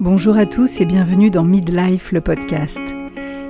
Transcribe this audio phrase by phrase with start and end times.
[0.00, 2.80] Bonjour à tous et bienvenue dans Midlife, le podcast.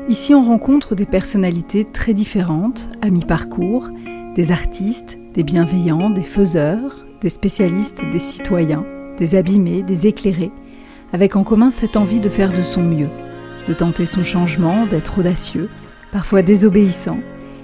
[0.09, 3.89] Ici, on rencontre des personnalités très différentes, à mi-parcours,
[4.35, 8.81] des artistes, des bienveillants, des faiseurs, des spécialistes, des citoyens,
[9.17, 10.51] des abîmés, des éclairés,
[11.13, 13.11] avec en commun cette envie de faire de son mieux,
[13.69, 15.69] de tenter son changement, d'être audacieux,
[16.11, 17.21] parfois désobéissant,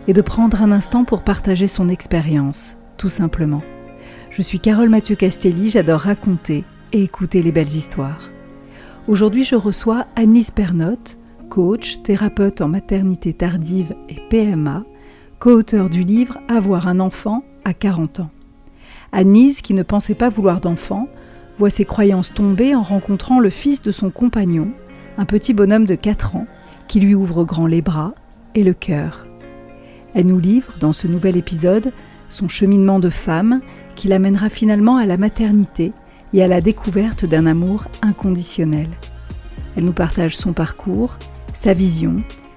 [0.06, 3.64] et de prendre un instant pour partager son expérience, tout simplement.
[4.30, 6.62] Je suis Carole Mathieu Castelli, j'adore raconter
[6.92, 8.30] et écouter les belles histoires.
[9.08, 11.16] Aujourd'hui, je reçois Annise Pernotte,
[11.48, 14.84] coach, thérapeute en maternité tardive et PMA,
[15.38, 18.30] co-auteur du livre Avoir un enfant à 40 ans.
[19.12, 21.06] Annise, qui ne pensait pas vouloir d'enfant,
[21.56, 24.72] voit ses croyances tomber en rencontrant le fils de son compagnon,
[25.18, 26.48] un petit bonhomme de 4 ans,
[26.88, 28.12] qui lui ouvre grand les bras
[28.56, 29.24] et le cœur.
[30.14, 31.92] Elle nous livre, dans ce nouvel épisode,
[32.28, 33.60] son cheminement de femme
[33.94, 35.92] qui l'amènera finalement à la maternité
[36.32, 38.88] et à la découverte d'un amour inconditionnel.
[39.76, 41.18] Elle nous partage son parcours,
[41.52, 42.12] sa vision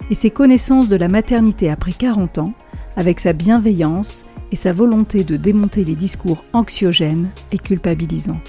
[0.09, 2.53] et ses connaissances de la maternité après 40 ans,
[2.95, 8.41] avec sa bienveillance et sa volonté de démonter les discours anxiogènes et culpabilisants.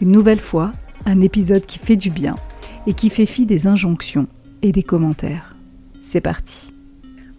[0.00, 0.72] Une nouvelle fois,
[1.06, 2.36] un épisode qui fait du bien
[2.86, 4.26] et qui fait fi des injonctions
[4.62, 5.54] et des commentaires.
[6.00, 6.74] C'est parti.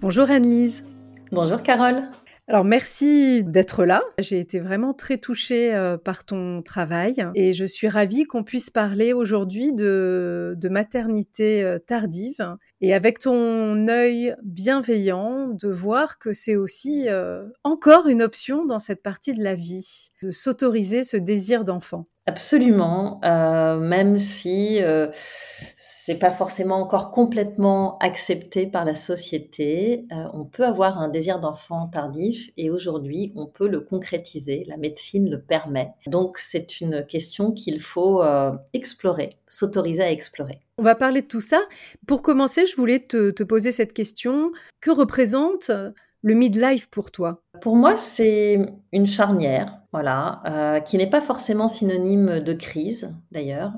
[0.02, 0.86] Bonjour Anne-Lise.
[1.32, 2.04] Bonjour Carole.
[2.48, 4.02] Alors merci d'être là.
[4.18, 8.70] J'ai été vraiment très touchée euh, par ton travail et je suis ravie qu'on puisse
[8.70, 16.56] parler aujourd'hui de, maternité euh, tardive et avec ton œil bienveillant de voir que c'est
[16.56, 21.64] aussi euh, encore une option dans cette partie de la vie, de s'autoriser ce désir
[21.64, 22.08] d'enfant.
[22.32, 25.08] Absolument, euh, même si euh,
[25.76, 31.42] c'est pas forcément encore complètement accepté par la société, euh, on peut avoir un désir
[31.42, 34.64] d'enfant tardif et aujourd'hui on peut le concrétiser.
[34.68, 35.92] La médecine le permet.
[36.08, 40.62] Donc c'est une question qu'il faut euh, explorer, s'autoriser à explorer.
[40.78, 41.62] On va parler de tout ça.
[42.08, 45.70] Pour commencer, je voulais te, te poser cette question que représente
[46.22, 47.42] le midlife pour toi?
[47.62, 48.60] Pour moi, c'est
[48.92, 53.72] une charnière, voilà, euh, qui n'est pas forcément synonyme de crise, d'ailleurs.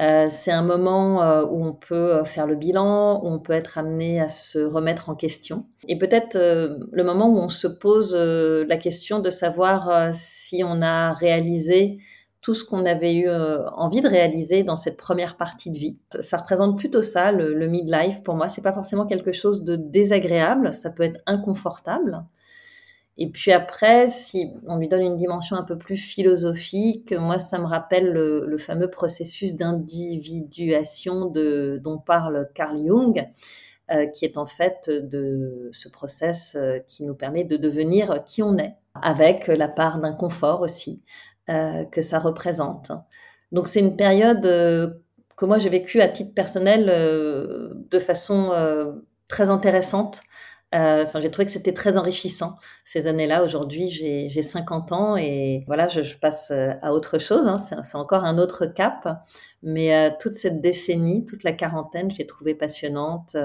[0.00, 3.78] Euh, c'est un moment euh, où on peut faire le bilan, où on peut être
[3.78, 5.66] amené à se remettre en question.
[5.88, 11.14] Et peut-être le moment où on se pose la question de savoir si on a
[11.14, 11.98] réalisé
[12.46, 15.98] tout ce qu'on avait eu euh, envie de réaliser dans cette première partie de vie.
[16.20, 18.22] Ça, représente plutôt ça, le, midlife.
[18.22, 20.72] Pour moi, c'est pas forcément quelque chose de désagréable.
[20.72, 22.24] Ça peut être inconfortable.
[23.18, 27.58] Et puis après, si on lui donne une dimension un peu plus philosophique, moi, ça
[27.58, 33.28] me rappelle le, fameux processus d'individuation dont parle Carl Jung,
[33.90, 38.40] euh, qui est en fait de ce process euh, qui nous permet de devenir qui
[38.44, 41.02] on est, avec la part d'inconfort aussi,
[41.48, 42.90] euh, que ça représente.
[43.52, 44.94] Donc c'est une période euh,
[45.36, 48.52] que moi j'ai vécue à titre personnel euh, de façon
[49.28, 50.22] très intéressante.
[50.72, 53.42] Enfin, j'ai trouvé que c'était très enrichissant ces années-là.
[53.44, 57.46] Aujourd'hui, j'ai 50 ans et voilà, je, passe à autre chose.
[57.46, 57.56] Hein.
[57.58, 59.22] C'est encore un autre cap.
[59.62, 63.36] Mais toute cette décennie, toute la quarantaine, j'ai trouvé passionnante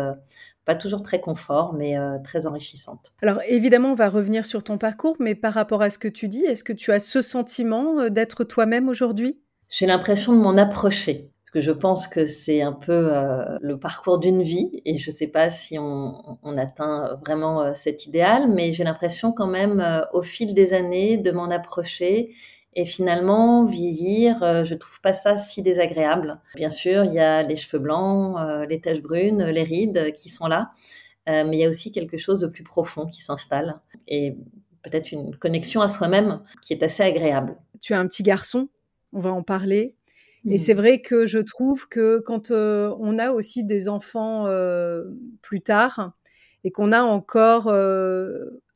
[0.66, 3.13] pas toujours très confort, mais euh, très enrichissante.
[3.22, 6.27] Alors évidemment, on va revenir sur ton parcours, mais par rapport à ce que tu
[6.27, 9.39] dis, est-ce que tu as ce sentiment euh, d'être toi-même aujourd'hui?
[9.69, 11.31] J'ai l'impression de m'en approcher.
[11.45, 15.09] Parce que je pense que c'est un peu euh, le parcours d'une vie et je
[15.09, 20.05] ne sais pas si on, on atteint vraiment cet idéal, mais j'ai l'impression quand même
[20.13, 22.33] au fil des années de m'en approcher
[22.74, 26.40] et finalement, vieillir, euh, je trouve pas ça si désagréable.
[26.56, 30.30] Bien sûr, il y a les cheveux blancs, euh, les taches brunes, les rides qui
[30.30, 30.72] sont là,
[31.28, 34.38] euh, mais il y a aussi quelque chose de plus profond qui s'installe et
[34.84, 37.58] peut-être une connexion à soi-même qui est assez agréable.
[37.82, 38.70] Tu as un petit garçon,
[39.12, 39.96] on va en parler.
[40.50, 40.58] Et mmh.
[40.58, 44.48] c'est vrai que je trouve que quand on a aussi des enfants
[45.44, 46.14] plus tard
[46.64, 47.72] et qu'on a encore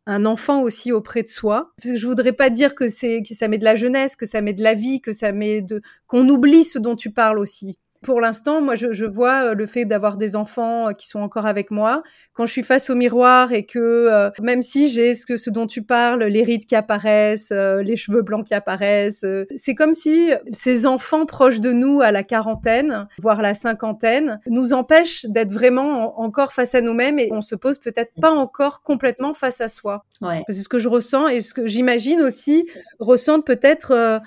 [0.06, 1.74] un enfant aussi auprès de soi.
[1.84, 4.54] Je voudrais pas dire que c'est que ça met de la jeunesse, que ça met
[4.54, 8.22] de la vie, que ça met de qu'on oublie ce dont tu parles aussi pour
[8.22, 11.72] l'instant, moi, je, vois euh, le fait d'avoir des enfants euh, qui sont encore avec
[11.72, 12.03] moi.
[12.34, 15.49] Quand je suis face au miroir et que euh, même si j'ai ce, que, ce
[15.49, 19.25] dont tu parles, les rides qui apparaissent, les cheveux blancs qui apparaissent,
[19.55, 24.73] c'est comme si ces enfants proches de nous à la quarantaine, voire la cinquantaine, nous
[24.73, 29.34] empêchent d'être vraiment encore face à nous-mêmes et on se pose peut-être pas encore complètement
[29.34, 30.05] face à soi.
[30.22, 30.43] Ouais.
[30.49, 32.67] C'est ce que je ressens et ce que j'imagine aussi
[32.99, 34.22] ressentent peut-être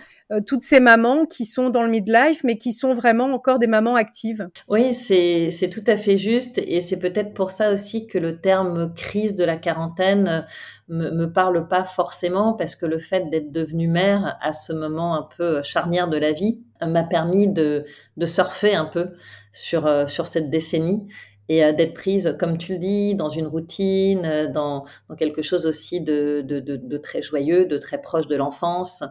[0.46, 3.94] toutes ces mamans qui sont dans le midlife, mais qui sont vraiment encore des mamans
[3.94, 4.48] actives.
[4.68, 6.58] Oui, c'est tout à fait juste.
[6.58, 10.46] Et c'est peut-être pour ça aussi que le terme crise de la quarantaine
[10.88, 15.14] me, me parle pas forcément parce que le fait d'être devenue mère à ce moment
[15.14, 17.84] un peu charnière de la vie, m'a permis de,
[18.16, 19.12] de surfer un peu
[19.52, 21.08] sur, sur cette décennie
[21.48, 26.00] et d'être prise, comme tu le dis, dans une routine, dans, dans quelque chose aussi
[26.02, 29.02] de, de, de, de, très joyeux, de très proche de l'enfance,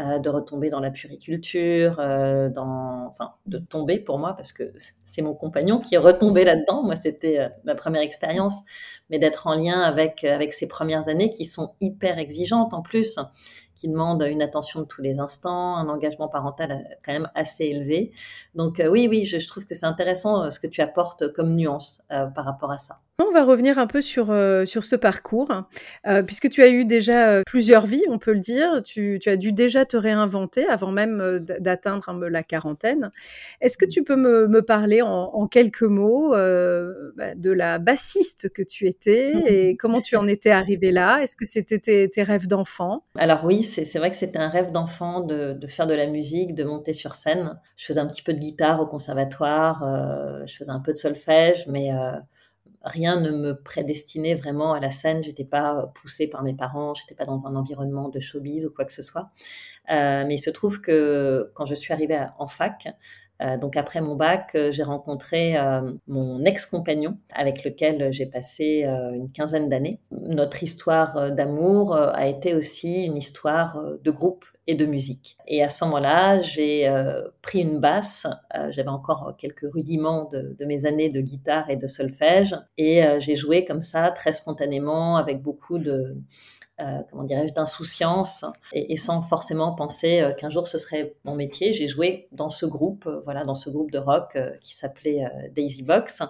[0.00, 4.72] euh, de retomber dans la puriculture, euh, dans, enfin, de tomber pour moi, parce que
[5.04, 6.84] c'est mon compagnon qui est retombé là-dedans.
[6.84, 8.60] Moi, c'était euh, ma première expérience,
[9.10, 13.18] mais d'être en lien avec, avec ces premières années qui sont hyper exigeantes en plus,
[13.74, 18.12] qui demandent une attention de tous les instants, un engagement parental quand même assez élevé.
[18.54, 22.02] Donc oui, oui, je, je trouve que c'est intéressant ce que tu apportes comme nuance
[22.08, 23.00] par rapport à ça.
[23.20, 25.64] On va revenir un peu sur, euh, sur ce parcours,
[26.06, 28.80] euh, puisque tu as eu déjà euh, plusieurs vies, on peut le dire.
[28.84, 33.10] Tu, as dû déjà te réinventer avant même d'atteindre la quarantaine.
[33.60, 38.86] Est-ce que tu peux me, parler en, quelques mots bah, de la bassiste que tu
[38.86, 41.20] étais et comment tu en étais arrivé là?
[41.20, 43.02] Est-ce que c'était tes, rêves d'enfant?
[43.16, 46.54] Alors oui, c'est vrai que c'était un rêve d'enfant de, de, faire de la musique,
[46.54, 47.58] de monter sur scène.
[47.76, 49.82] Je faisais un petit peu de guitare au conservatoire,
[50.46, 51.90] je faisais un peu de solfège, mais
[52.88, 55.22] rien ne me prédestinait vraiment à la scène.
[55.22, 58.84] J'étais pas poussée par mes parents, j'étais pas dans un environnement de showbiz ou quoi
[58.84, 59.30] que ce soit.
[59.90, 62.88] Euh, mais il se trouve que quand je suis arrivée en fac,
[63.40, 65.56] euh, donc après mon bac, euh, j'ai rencontré
[66.06, 70.00] mon ex-compagnon avec lequel j'ai passé une quinzaine d'années.
[70.10, 75.38] Notre histoire d'amour a été aussi une histoire de groupe et de musique.
[75.46, 78.26] Et à ce moment-là, j'ai euh, pris une basse.
[78.54, 82.54] Euh, j'avais encore quelques rudiments de, mes années de guitare et de solfège.
[82.76, 86.18] Et euh, j'ai joué comme ça, très spontanément, avec beaucoup de,
[87.10, 88.44] comment dirais-je, d'insouciance
[88.74, 91.72] et, sans forcément penser qu'un jour ce serait mon métier.
[91.72, 95.24] J'ai joué dans ce groupe, voilà, dans ce groupe de rock qui s'appelait
[95.54, 96.22] Daisy Box.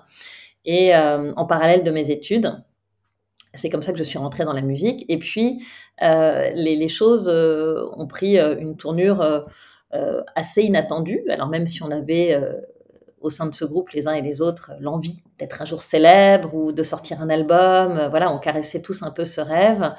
[0.64, 2.62] Et en parallèle de mes études,
[3.58, 5.04] c'est comme ça que je suis rentrée dans la musique.
[5.08, 5.64] Et puis,
[6.02, 9.46] euh, les, choses euh, ont pris euh, une tournure
[10.34, 11.22] assez inattendue.
[11.30, 12.38] Alors même si on avait
[13.20, 16.54] au sein de ce groupe, les uns et les autres, l'envie d'être un jour célèbre
[16.54, 18.06] ou de sortir un album.
[18.10, 19.94] Voilà, on caressait tous un peu ce rêve.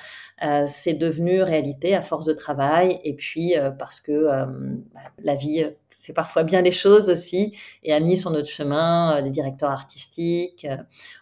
[0.68, 5.66] c'est devenu réalité à force de travail et puis parce que bah, la vie
[6.14, 10.66] parfois bien les choses aussi et a mis sur notre chemin euh, des directeurs artistiques.
[10.66, 10.78] Euh,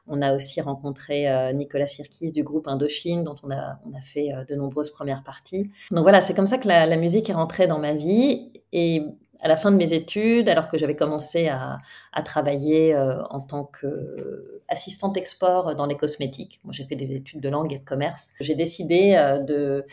[0.08, 4.02] on a aussi rencontré euh, Nicolas Sirkis du groupe Indochine, dont on a, on a
[4.02, 5.70] fait de nombreuses premières parties.
[5.92, 9.04] Donc voilà, c'est comme ça que la, la musique est rentrée dans ma vie et
[9.42, 11.80] à la fin de mes études, alors que j'avais commencé à,
[12.26, 17.50] travailler euh, en tant qu'assistante export dans les cosmétiques, moi j'ai fait des études de
[17.50, 19.86] langue et de commerce, j'ai décidé euh, de,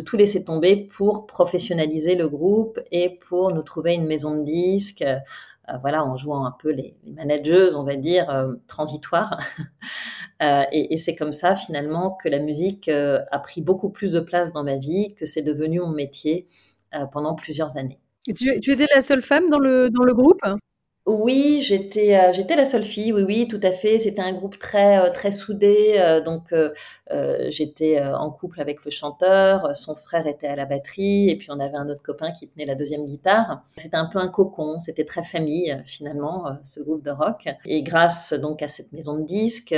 [0.00, 5.02] tout laisser tomber pour professionnaliser le groupe et pour nous trouver une maison de disques.
[5.02, 5.18] Euh,
[5.80, 8.26] voilà, en jouant un peu les, les manageuses, on va dire,
[8.66, 9.38] transitoires.
[10.72, 14.62] et c'est comme ça, finalement, que la musique a pris beaucoup plus de place dans
[14.62, 16.46] ma vie, que c'est devenu mon métier
[17.12, 17.98] pendant plusieurs années.
[18.24, 20.40] Tu, étais la seule femme dans le, dans le groupe?
[21.06, 23.12] Oui, j'étais euh, j'étais la seule fille.
[23.12, 23.98] Oui, oui, tout à fait.
[23.98, 25.96] C'était un groupe très euh, très soudé.
[25.98, 26.54] Euh, donc
[27.48, 29.76] j'étais en couple avec le chanteur.
[29.76, 32.64] Son frère était à la batterie et puis on avait un autre copain qui tenait
[32.64, 33.62] la deuxième guitare.
[33.76, 34.78] C'était un peu un cocon.
[34.78, 37.48] C'était très famille finalement ce groupe de rock.
[37.66, 39.74] Et grâce donc à cette maison de disques.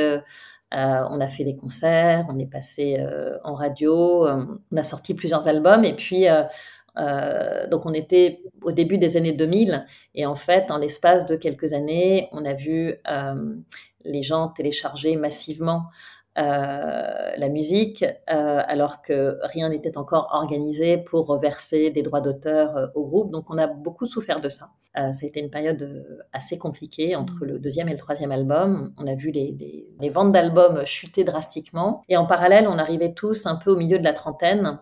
[0.73, 3.05] on a fait des concerts, on est passé
[3.43, 6.27] en radio, on a sorti plusieurs albums et puis
[6.99, 11.37] euh, donc on était au début des années 2000 et en fait, en l'espace de
[11.37, 13.55] quelques années, on a vu euh,
[14.05, 15.87] les gens télécharger massivement
[16.39, 22.77] euh, la musique, euh, alors que rien n'était encore organisé pour reverser des droits d'auteur
[22.77, 23.31] euh, au groupe.
[23.31, 24.69] Donc on a beaucoup souffert de ça.
[24.95, 28.93] ça a été une période assez compliquée entre le deuxième et le troisième album.
[28.99, 32.03] On a vu les, les, les ventes d'albums chuter drastiquement.
[32.11, 34.79] Et en parallèle, on arrivait tous un peu au milieu de la trentaine.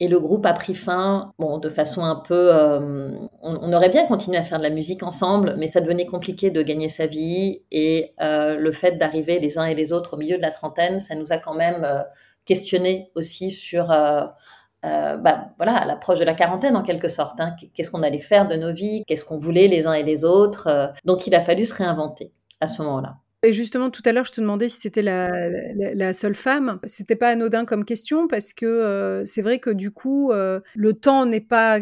[0.00, 2.54] Et le groupe a pris fin, bon, de façon un peu.
[2.54, 6.50] Euh, on, aurait bien continué à faire de la musique ensemble, mais ça devenait compliqué
[6.50, 7.62] de gagner sa vie.
[7.72, 11.00] Et euh, le fait d'arriver les uns et les autres au milieu de la trentaine,
[11.00, 12.02] ça nous a quand même euh,
[12.44, 13.88] questionné aussi sur.
[13.88, 17.40] bah, voilà, l'approche de la quarantaine en quelque sorte.
[17.40, 17.56] Hein.
[17.74, 19.02] Qu'est-ce qu'on allait faire de nos vies?
[19.06, 20.92] Qu'est-ce qu'on voulait les uns et les autres?
[21.04, 23.16] Donc il a fallu se réinventer à ce moment-là.
[23.44, 26.80] Et justement, tout à l'heure, je te demandais si c'était la, seule femme.
[26.82, 30.92] C'était pas anodin comme question parce que euh, c'est vrai que du coup, euh, le
[30.92, 31.78] temps n'est pas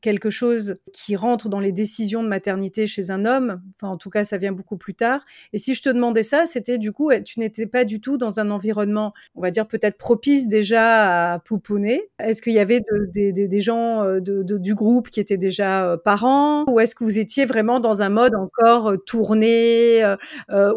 [0.00, 3.60] quelque chose qui rentre dans les décisions de maternité chez un homme.
[3.76, 5.24] Enfin, en tout cas, ça vient beaucoup plus tard.
[5.52, 8.40] Et si je te demandais ça, c'était du coup, tu n'étais pas du tout dans
[8.40, 12.02] un environnement, on va dire peut-être propice déjà à pouponner.
[12.18, 12.82] Est-ce qu'il y avait
[13.14, 16.64] des gens euh, du groupe qui étaient déjà euh, parents?
[16.68, 20.02] Ou est-ce que vous étiez vraiment dans un mode encore euh, tourné,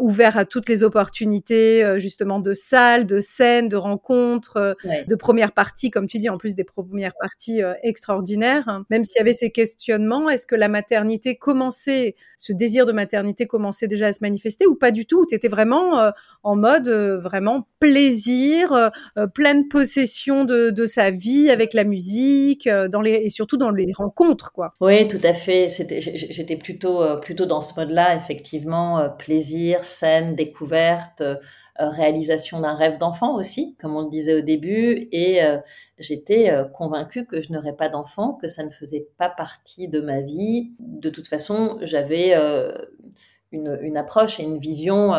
[0.00, 5.90] ouvert à toutes les opportunités justement de salles, de scènes, de rencontres, de premières parties,
[5.90, 8.84] comme tu dis, en plus des premières parties extraordinaires, hein?
[8.90, 12.92] même si il y avait ces questionnements, est-ce que la maternité commençait, ce désir de
[12.92, 15.26] maternité commençait déjà à se manifester ou pas du tout?
[15.26, 16.10] Tu étais vraiment euh,
[16.42, 18.90] en mode euh, vraiment plaisir,
[19.34, 23.92] pleine possession de, de, sa vie avec la musique, dans les, et surtout dans les
[23.94, 24.74] rencontres, quoi.
[24.80, 25.66] Oui, tout à fait.
[25.68, 31.22] J'étais plutôt, plutôt dans ce mode-là, effectivement, plaisir, scène, découverte.
[31.80, 35.58] Euh, réalisation d'un rêve d'enfant aussi, comme on le disait au début, et euh,
[35.98, 40.00] j'étais euh, convaincue que je n'aurais pas d'enfant, que ça ne faisait pas partie de
[40.00, 40.70] ma vie.
[40.78, 42.32] De toute façon, j'avais
[43.50, 45.12] une, une, approche et une vision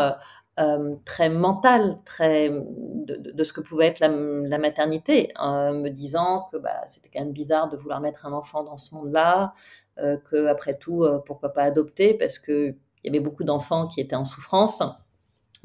[1.03, 6.81] très mentale, très de, ce que pouvait être la, la maternité, me disant que bah,
[6.85, 9.53] c'était quand même bizarre de vouloir mettre un enfant dans ce monde-là,
[9.97, 14.15] que après tout, pourquoi pas adopter, parce que il y avait beaucoup d'enfants qui étaient
[14.15, 14.81] en souffrance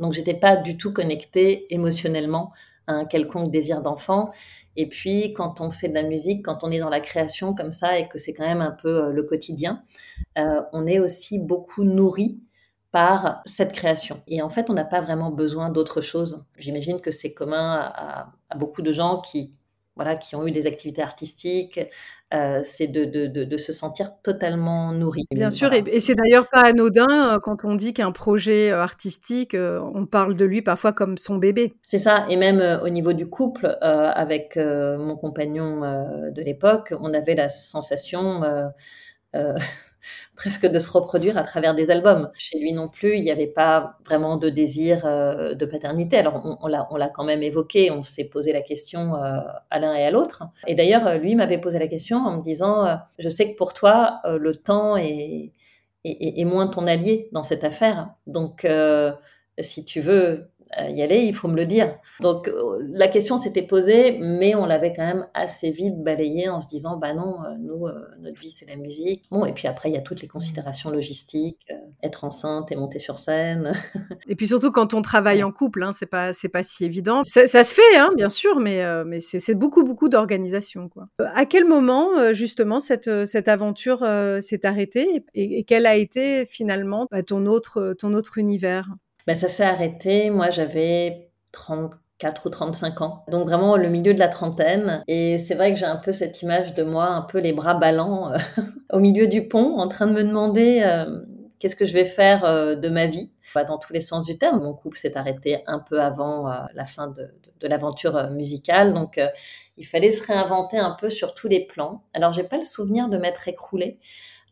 [0.01, 2.53] donc, j'étais pas du tout connectée émotionnellement
[2.87, 4.33] à un quelconque désir d'enfant.
[4.77, 7.71] Et puis, quand on fait de la musique, quand on est dans la création comme
[7.71, 9.83] ça et que c'est quand même un peu euh, le quotidien,
[10.39, 12.41] euh, on est aussi beaucoup nourri
[12.93, 14.23] par cette création.
[14.27, 16.47] Et en fait, on n'a pas vraiment besoin d'autre chose.
[16.57, 19.53] J'imagine que c'est commun à, beaucoup de gens qui,
[19.97, 21.81] voilà, qui ont eu des activités artistiques,
[22.33, 25.27] euh, c'est de, de, de, se sentir totalement nourri.
[25.33, 29.57] Bien sûr, et, c'est d'ailleurs pas anodin euh, quand on dit qu'un projet euh, artistique,
[29.57, 31.75] on parle de lui parfois comme son bébé.
[31.83, 35.81] C'est ça, et même au niveau du couple, avec mon compagnon
[36.31, 38.43] de l'époque, on avait la sensation
[40.37, 42.31] presque de se reproduire à travers des albums.
[42.37, 46.17] Chez lui non plus, il n'y avait pas vraiment de désir euh, de paternité.
[46.17, 49.41] Alors on, on l'a quand même évoqué, on s'est posé la question euh,
[49.71, 50.45] à l'un et à l'autre.
[50.67, 53.75] Et d'ailleurs, lui m'avait posé la question en me disant, euh, je sais que pour
[53.75, 55.53] toi, le temps est,
[56.05, 58.11] est, est, moins ton allié dans cette affaire.
[58.27, 58.67] Donc,
[59.59, 61.99] si tu veux y aller, il faut me le dire.
[62.21, 66.61] Donc euh, la question s'était posée, mais on l'avait quand même assez vite balayée en
[66.61, 69.25] se disant, bah non, euh, nous, euh, notre vie c'est la musique.
[69.31, 71.67] Bon, et puis après il y a toutes les considérations logistiques,
[72.03, 73.73] être enceinte et monter sur scène.
[74.29, 77.23] et puis surtout quand on travaille en couple, hein, c'est pas c'est pas si évident.
[77.27, 81.09] Ça, se fait, hein, bien sûr, mais mais c'est beaucoup beaucoup d'organisation quoi.
[81.35, 83.99] à quel moment justement cette cette aventure
[84.41, 88.91] s'est arrêtée et, quel a été finalement bah, ton autre ton autre univers?
[89.31, 90.29] Ben, ça s'est arrêté.
[90.29, 93.25] Moi, j'avais 34 ou 35 ans.
[93.31, 95.05] Donc vraiment le milieu de la trentaine.
[95.07, 97.75] Et c'est vrai que j'ai un peu cette image de moi, un peu les bras
[97.75, 98.39] ballants euh,
[98.93, 101.21] au milieu du pont, en train de me demander euh,
[101.61, 103.33] qu'est-ce que je vais faire euh, de ma vie.
[103.55, 104.65] Pas dans tous les sens du terme.
[104.65, 108.93] Mon couple s'est arrêté un peu avant la fin de, de, de l'aventure musicale.
[108.93, 109.21] Donc
[109.77, 112.03] il fallait se réinventer un peu sur tous les plans.
[112.15, 114.01] Alors j'ai pas le souvenir de m'être écroulée.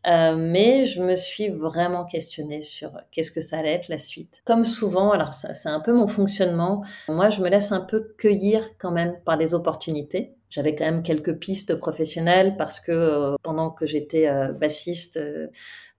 [0.07, 4.41] Euh, mais je me suis vraiment questionnée sur qu'est-ce que ça allait être la suite.
[4.45, 6.83] Comme souvent, alors ça, c'est un peu mon fonctionnement.
[7.09, 10.35] Moi, je me laisse un peu cueillir quand même par des opportunités.
[10.49, 15.19] J'avais quand même quelques pistes professionnelles parce que euh, pendant que j'étais euh, bassiste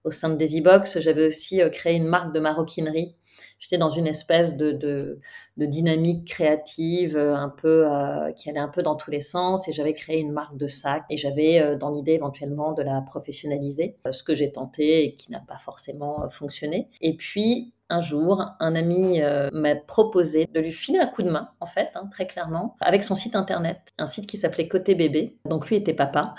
[0.04, 3.14] au sein de Daisy Box, j'avais aussi créé une marque de maroquinerie
[3.60, 5.20] j'étais dans une espèce de, de,
[5.56, 9.68] de, dynamique créative euh, un peu euh, qui allait un peu dans tous les sens
[9.68, 13.00] et j'avais créé une marque de sac et j'avais euh, dans l'idée éventuellement de la
[13.00, 16.86] professionnaliser, ce que j'ai tenté et qui n'a pas forcément fonctionné.
[17.00, 19.20] Et puis un jour, un ami
[19.52, 23.02] m'a proposé de lui filer un coup de main, en fait, hein, très clairement, avec
[23.02, 25.38] son site internet, un site qui s'appelait Côté Bébé.
[25.44, 26.36] Donc lui était papa,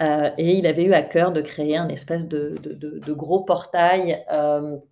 [0.00, 2.54] et il avait eu à cœur de créer un espèce de,
[3.08, 4.24] gros portail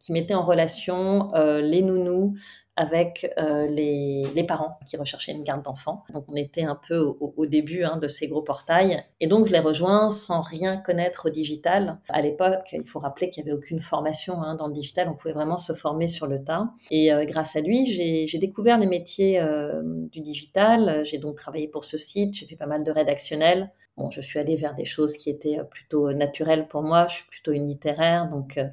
[0.00, 2.34] qui mettait en relation les nounous
[2.80, 6.02] avec les, parents qui recherchaient une garde d'enfants.
[6.12, 9.02] Donc on était un peu au, début hein, de ces gros portails.
[9.20, 11.98] Et donc je l'ai rejoint sans rien connaître au digital.
[12.08, 15.08] À l'époque, il faut rappeler qu'il n'y avait aucune formation hein, dans le digital.
[15.08, 16.70] On pouvait vraiment se former sur le tas.
[16.90, 19.40] Et grâce à lui, j'ai découvert les métiers
[19.84, 21.04] du digital.
[21.04, 22.34] J'ai donc travaillé pour ce site.
[22.34, 23.70] J'ai fait pas mal de rédactionnels
[24.10, 27.06] je suis allée vers des choses qui étaient euh, plutôt naturelles pour moi.
[27.08, 28.64] Je suis plutôt une littéraire, donc euh,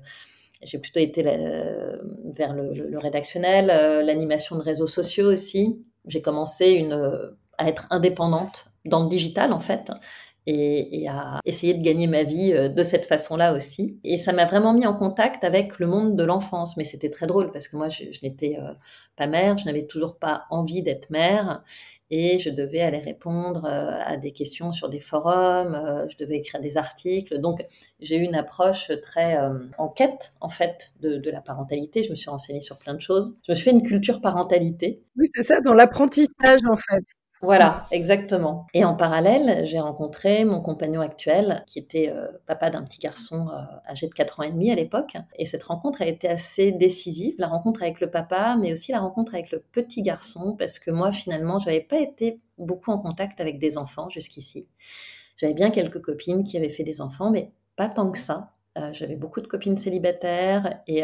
[0.64, 3.68] j'ai plutôt été euh, vers le, rédactionnel,
[4.06, 5.84] l'animation de réseaux sociaux aussi.
[6.06, 6.94] J'ai commencé une,
[7.58, 9.92] à être indépendante dans le digital en fait.
[10.50, 14.00] Et, et, à essayer de gagner ma vie de cette façon-là aussi.
[14.06, 16.78] Et ça m'a vraiment mis en contact avec le monde de l'enfance.
[16.78, 18.58] Mais c'était très drôle parce que moi, je, n'étais
[19.18, 21.64] pas mère, je n'avais toujours pas envie d'être mère
[22.10, 26.38] et je devais aller répondre euh, à des questions sur des forums, euh, je devais
[26.38, 27.40] écrire des articles.
[27.40, 27.64] Donc
[28.00, 32.04] j'ai eu une approche très euh, en quête en fait de, de, la parentalité.
[32.04, 33.36] Je me suis renseignée sur plein de choses.
[33.46, 35.02] Je me suis fait une culture parentalité.
[35.18, 37.04] Oui, c'est ça, dans l'apprentissage en fait.
[37.42, 38.66] Voilà, exactement.
[38.74, 43.48] Et en parallèle, j'ai rencontré mon compagnon actuel, qui était euh, papa d'un petit garçon
[43.50, 45.18] euh, âgé de 4 ans et demi à l'époque.
[45.38, 49.00] Et cette rencontre a été assez décisive, la rencontre avec le papa, mais aussi la
[49.00, 52.98] rencontre avec le petit garçon, parce que moi, finalement, je n'avais pas été beaucoup en
[52.98, 54.68] contact avec des enfants jusqu'ici.
[55.36, 58.54] J'avais bien quelques copines qui avaient fait des enfants, mais pas tant que ça.
[58.92, 61.04] J'avais beaucoup de copines célibataires et,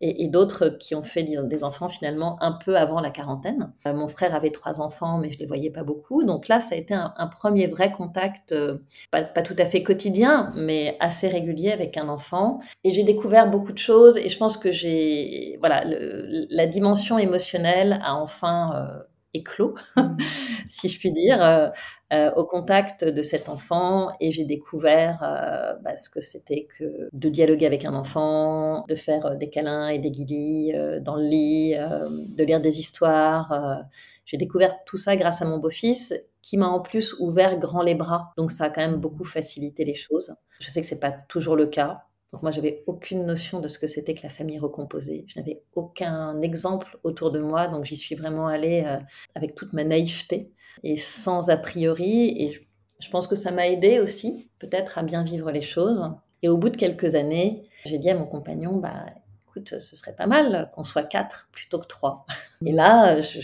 [0.00, 3.72] et, d'autres qui ont fait des enfants finalement un peu avant la quarantaine.
[3.86, 6.22] Euh, mon frère avait trois enfants, mais je les voyais pas beaucoup.
[6.22, 8.78] Donc là, ça a été un, premier vrai contact, euh,
[9.10, 12.60] pas, tout à fait quotidien, mais assez régulier avec un enfant.
[12.84, 14.16] Et j'ai découvert beaucoup de choses.
[14.16, 19.02] Et je pense que j'ai, voilà, la dimension émotionnelle a enfin euh,
[19.34, 20.16] éclos, mmh.
[20.68, 21.68] si je puis dire, euh,
[22.12, 27.08] euh, au contact de cet enfant et j'ai découvert euh, bah, ce que c'était que
[27.12, 31.74] de dialoguer avec un enfant, de faire des câlins et des guilis dans le lit,
[31.74, 33.84] de lire des histoires.
[34.24, 37.94] j'ai découvert tout ça grâce à mon beau-fils qui m'a en plus ouvert grand les
[37.94, 38.32] bras.
[38.38, 40.34] Donc ça a quand même beaucoup facilité les choses.
[40.60, 42.07] Je sais que c'est pas toujours le cas.
[42.32, 45.24] Donc moi, j'avais aucune notion de ce que c'était que la famille recomposée.
[45.28, 48.98] Je n'avais aucun exemple autour de moi, donc j'y suis vraiment allée euh,
[49.34, 52.42] avec toute ma naïveté et sans a priori.
[52.42, 52.52] Et
[53.00, 56.04] je, pense que ça m'a aidé aussi, peut-être, à bien vivre les choses.
[56.42, 59.06] Et au bout de quelques années, j'ai dit à mon compagnon, bah,
[59.48, 62.26] écoute, ce serait pas mal qu'on soit quatre plutôt que trois.
[62.64, 63.40] Et là, je,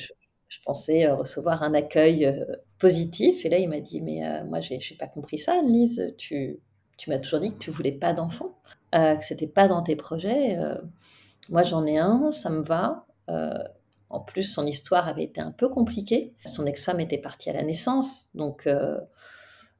[0.64, 2.44] pensais euh, recevoir un accueil euh,
[2.78, 3.46] positif.
[3.46, 6.14] Et là, il m'a dit, mais moi, j'ai pas compris ça, Lise.
[6.18, 6.60] Tu,
[6.96, 8.58] tu m'as toujours dit que tu voulais pas d'enfant,
[8.94, 10.56] euh, que c'était pas dans tes projets.
[10.58, 10.76] Euh.
[11.50, 13.06] moi, j'en ai un, ça me va.
[13.30, 13.58] Euh,
[14.10, 16.34] en plus, son histoire avait été un peu compliquée.
[16.44, 18.68] Son ex-femme était partie à la naissance, donc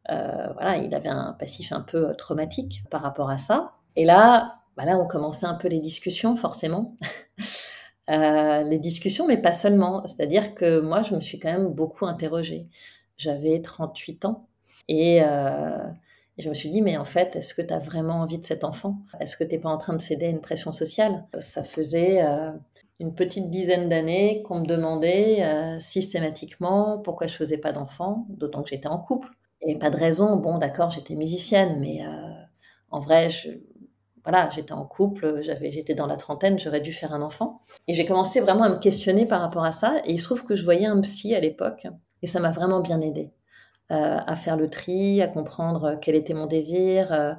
[0.09, 3.73] voilà, il avait un passif un peu traumatique par rapport à ça.
[3.97, 6.97] Et là, bah là, on commençait un peu les discussions, forcément.
[8.09, 10.05] les discussions, mais pas seulement.
[10.07, 12.69] C'est-à-dire que moi, je me suis quand même beaucoup interrogée.
[13.17, 14.49] J'avais 38 ans
[14.89, 15.23] et
[16.37, 18.45] et je me suis dit, mais en fait, est-ce que tu as vraiment envie de
[18.45, 18.99] cet enfant?
[19.21, 21.27] Est-ce que tu n'es pas en train de céder à une pression sociale?
[21.39, 22.51] Ça faisait euh,
[22.99, 28.63] une petite dizaine d'années qu'on me demandait euh, systématiquement pourquoi je faisais pas d'enfant, d'autant
[28.63, 29.29] que j'étais en couple.
[29.61, 32.11] Et pas de raison, bon d'accord, j'étais musicienne, mais euh,
[32.91, 33.29] en vrai,
[34.25, 37.61] voilà, j'étais en couple, j'avais, j'étais dans la trentaine, j'aurais dû faire un enfant.
[37.87, 40.01] Et j'ai commencé vraiment à me questionner par rapport à ça.
[40.05, 41.87] Et il se trouve que je voyais un psy à l'époque,
[42.23, 43.31] et ça m'a vraiment bien aidé.
[43.91, 47.35] Euh, à faire le tri, à comprendre quel était mon désir, euh,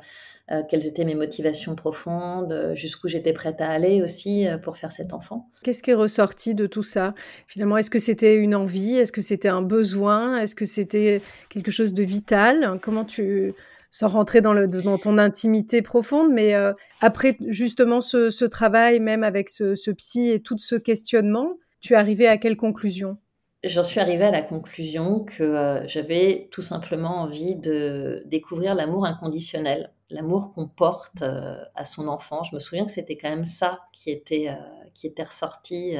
[0.51, 5.11] euh, quelles étaient mes motivations profondes, jusqu'où j'étais prête à aller aussi pour faire cet
[5.11, 5.49] enfant.
[5.63, 7.15] Qu'est-ce qui est ressorti de tout ça?
[7.47, 8.95] Finalement, est-ce que c'était une envie?
[8.95, 10.37] Est-ce que c'était un besoin?
[10.37, 12.77] Est-ce que c'était quelque chose de vital?
[12.79, 13.55] Comment tu
[13.89, 16.53] sans rentrer dans, le, dans ton intimité profonde, mais
[17.01, 21.95] après justement ce, travail, même avec ce, ce psy et tout ce questionnement, tu es
[21.95, 23.17] arrivé à quelle conclusion?
[23.65, 29.05] J'en suis arrivée à la conclusion que euh, j'avais tout simplement envie de découvrir l'amour
[29.05, 32.43] inconditionnel, l'amour qu'on porte euh, à son enfant.
[32.43, 35.95] Je me souviens que c'était quand même ça qui était, euh, qui était ressorti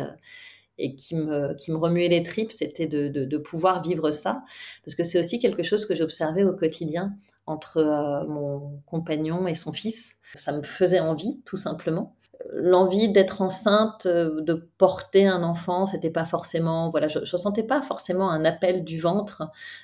[0.77, 4.43] et qui me, qui me remuait les tripes, c'était de, de, de, pouvoir vivre ça.
[4.83, 9.71] Parce que c'est aussi quelque chose que j'observais au quotidien entre mon compagnon et son
[9.71, 10.15] fils.
[10.33, 12.15] Ça me faisait envie, tout simplement
[12.53, 17.63] l'envie d'être enceinte, euh, de porter un enfant, c'était pas forcément, voilà, je, ne sentais
[17.63, 19.43] pas forcément un appel du ventre,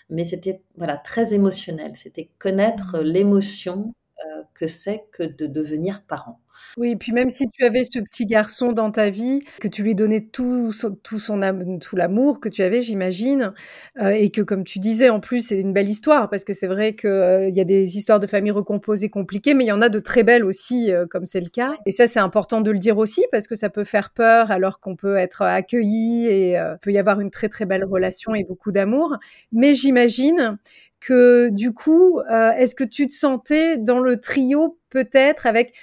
[0.10, 1.94] mais c'était voilà très émotionnel.
[1.96, 3.02] C'était connaître mmh.
[3.02, 3.94] l'émotion
[4.26, 6.41] euh, que c'est que de devenir parent.
[6.78, 9.84] Oui, et puis même si tu avais ce petit garçon dans ta vie, que tu
[9.84, 10.72] lui donnais tout
[11.04, 11.40] tout son
[11.82, 13.54] tout l'amour que tu avais, j'imagine,
[14.00, 16.68] euh, et que comme tu disais, en plus, c'est une belle histoire parce que c'est
[16.68, 19.82] vrai qu'il euh, y a des histoires de famille recomposées compliquées, mais il y en
[19.82, 21.74] a de très belles aussi, euh, comme c'est le cas.
[21.86, 24.80] Et ça, c'est important de le dire aussi parce que ça peut faire peur alors
[24.80, 28.72] qu'on peut être accueilli et peut y avoir une très très belle relation et beaucoup
[28.72, 29.18] d'amour.
[29.52, 30.58] Mais j'imagine
[31.00, 32.22] que du coup,
[32.58, 35.74] est-ce que tu te sentais dans le trio peut-être avec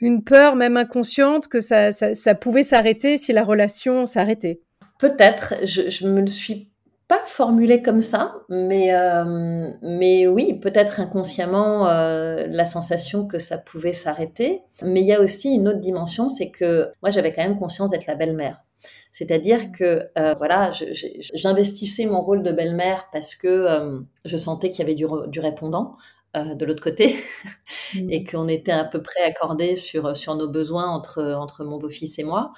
[0.00, 4.60] une peur même inconsciente que ça, ça, pouvait s'arrêter si la relation s'arrêtait
[4.98, 6.70] Peut-être, je, ne me le suis
[7.08, 13.58] pas formulé comme ça, mais, euh, mais oui, peut-être inconsciemment euh, la sensation que ça
[13.58, 14.62] pouvait s'arrêter.
[14.82, 17.90] Mais il y a aussi une autre dimension, c'est que moi j'avais quand même conscience
[17.90, 18.62] d'être la belle-mère.
[19.12, 24.82] C'est-à-dire que euh, voilà, j'investissais mon rôle de belle-mère parce que je sentais qu'il y
[24.82, 25.94] avait du répondant,
[26.36, 27.16] euh, de l'autre côté
[27.94, 28.10] mmh.
[28.10, 32.18] et qu'on était à peu près accordés sur, sur nos besoins entre, entre mon beau-fils
[32.18, 32.52] et moi.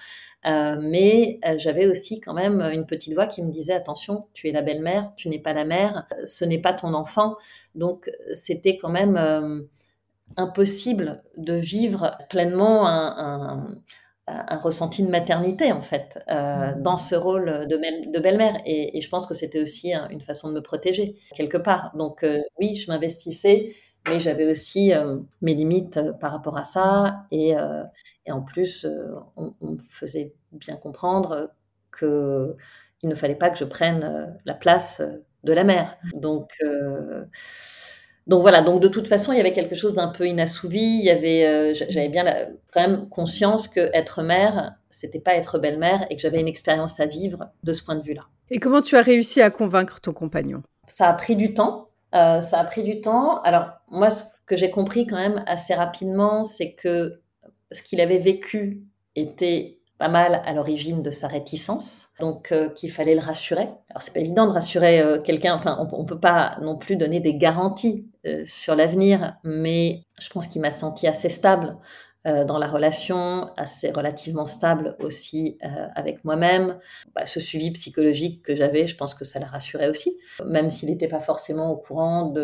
[0.46, 4.48] Euh, mais euh, j'avais aussi quand même une petite voix qui me disait attention, tu
[4.48, 7.36] es la belle-mère, tu n'es pas la mère, ce n'est pas ton enfant.
[7.74, 9.68] Donc c'était quand même
[10.36, 13.78] impossible de vivre pleinement un, un
[14.60, 16.82] ressenti de maternité en fait euh, mmh.
[16.82, 17.76] dans ce rôle de,
[18.12, 18.60] de belle-mère.
[18.66, 21.92] Et, je pense que c'était aussi une façon de me protéger quelque part.
[21.96, 23.74] Donc euh, oui je m'investissais
[24.08, 27.26] mais j'avais aussi euh, mes limites par rapport à ça.
[27.30, 27.54] Et,
[28.26, 28.86] et en plus
[29.36, 31.50] on, on, me faisait bien comprendre
[31.90, 32.56] que
[33.02, 35.02] il ne fallait pas que je prenne la place
[35.44, 35.96] de la mère.
[36.14, 36.58] Donc
[38.28, 40.80] donc voilà, donc de toute façon, il y avait quelque chose d'un peu inassouvi.
[40.80, 42.26] Il y avait, euh, j'avais bien
[42.72, 47.00] quand même conscience que être mère, c'était pas être belle-mère et que j'avais une expérience
[47.00, 48.26] à vivre de ce point de vue-là.
[48.50, 50.62] Et comment tu as réussi à convaincre ton compagnon?
[50.86, 51.88] Ça a pris du temps.
[52.14, 53.40] Euh, ça a pris du temps.
[53.42, 57.20] Alors moi, ce que j'ai compris quand même assez rapidement, c'est que
[57.70, 58.82] ce qu'il avait vécu
[59.16, 63.68] était pas mal à l'origine de sa réticence, donc euh, qu'il fallait le rassurer.
[63.90, 66.96] Alors c'est pas évident de rassurer euh, quelqu'un, enfin on, on peut pas non plus
[66.96, 71.76] donner des garanties euh, sur l'avenir, mais je pense qu'il m'a senti assez stable
[72.26, 76.78] euh, dans la relation, assez relativement stable aussi euh, avec moi-même.
[77.14, 80.88] Bah, ce suivi psychologique que j'avais, je pense que ça l'a rassuré aussi, même s'il
[80.88, 82.34] n'était pas forcément au courant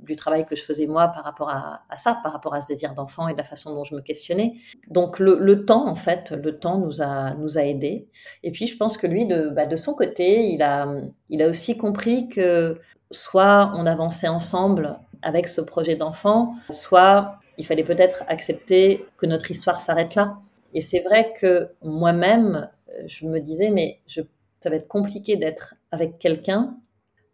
[0.00, 2.94] du travail que je faisais moi par rapport à, ça, par rapport à ce désir
[2.94, 4.54] d'enfant et de la façon dont je me questionnais.
[4.88, 8.08] Donc le, le, temps, en fait, le temps nous a, nous a aidés.
[8.42, 10.88] Et puis je pense que lui, de, bah, de son côté, il a,
[11.28, 17.66] il a aussi compris que soit on avançait ensemble avec ce projet d'enfant, soit il
[17.66, 20.38] fallait peut-être accepter que notre histoire s'arrête là.
[20.72, 22.68] Et c'est vrai que moi-même,
[23.06, 24.22] je me disais, mais je,
[24.60, 26.76] ça va être compliqué d'être avec quelqu'un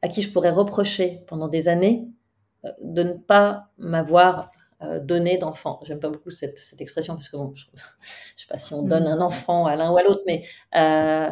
[0.03, 2.09] à qui je pourrais reprocher pendant des années
[2.65, 4.51] euh, de ne pas m'avoir
[4.83, 5.81] euh, donné d'enfant.
[5.83, 7.79] J'aime pas beaucoup cette, cette, expression parce que bon, je, ne
[8.37, 9.13] sais pas si on donne mm.
[9.13, 10.45] un enfant à l'un ou à l'autre, mais
[10.77, 11.31] euh,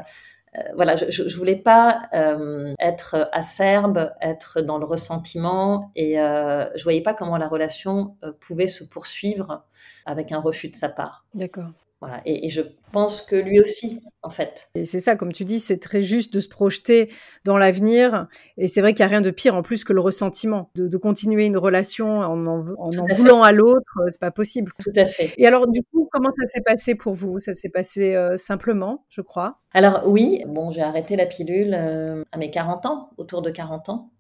[0.75, 6.83] voilà, je, je, voulais pas euh, être acerbe, être dans le ressentiment, et euh, je
[6.83, 9.65] voyais pas comment la relation euh, pouvait se poursuivre
[10.07, 11.27] avec un refus de sa part.
[11.35, 11.71] D'accord.
[12.01, 12.21] Voilà.
[12.25, 12.61] Et, et, je
[12.93, 14.71] pense que lui aussi, en fait.
[14.77, 17.11] Et c'est ça, comme tu dis, c'est très juste de se projeter
[17.45, 18.29] dans l'avenir.
[18.57, 20.71] Et c'est vrai qu'il n'y a rien de pire en plus que le ressentiment.
[20.77, 24.73] De, de continuer une relation en en, en, en voulant à l'autre, c'est pas possible.
[24.79, 25.35] Tout à fait.
[25.39, 27.41] Et alors, du coup, comment ça s'est passé pour vous?
[27.41, 32.23] Ça s'est passé euh, simplement, je crois Alors, oui, bon, j'ai arrêté la pilule euh,
[32.31, 34.11] à mes 40 ans, autour de 40 ans,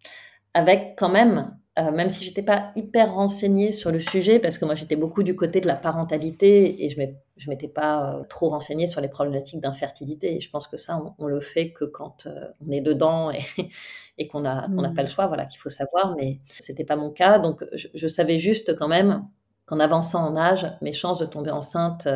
[0.52, 4.64] avec quand même euh, même si j'étais pas hyper renseignée sur le sujet, parce que
[4.64, 8.88] moi j'étais beaucoup du côté de la parentalité et je m'étais pas euh, trop renseignée
[8.88, 10.36] sur les problématiques d'infertilité.
[10.36, 13.30] Et je pense que ça, on, on le fait que quand euh, on est dedans
[13.30, 13.42] et,
[14.18, 14.94] et qu'on n'a mmh.
[14.94, 16.16] pas le choix, voilà, qu'il faut savoir.
[16.16, 19.28] Mais c'était pas mon cas, donc je, je, savais juste quand même
[19.66, 22.08] qu'en avançant en âge, mes chances de tomber enceinte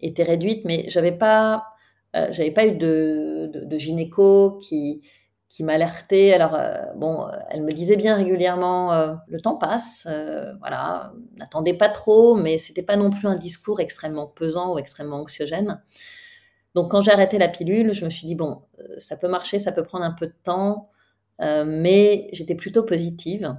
[0.00, 1.64] étaient réduites, mais j'avais pas
[2.30, 5.02] j'avais pas eu de, de, de gynéco qui
[5.56, 6.34] qui m'alertait.
[6.34, 11.72] Alors, euh, bon, elle me disait bien régulièrement, euh, le temps passe, euh, voilà, n'attendez
[11.72, 15.80] pas trop, mais c'était pas non plus un discours extrêmement pesant ou extrêmement anxiogène.
[16.74, 19.58] Donc, quand j'ai arrêté la pilule, je me suis dit, bon, euh, ça peut marcher,
[19.58, 20.90] ça peut prendre un peu de temps,
[21.40, 23.56] euh, mais j'étais plutôt positive.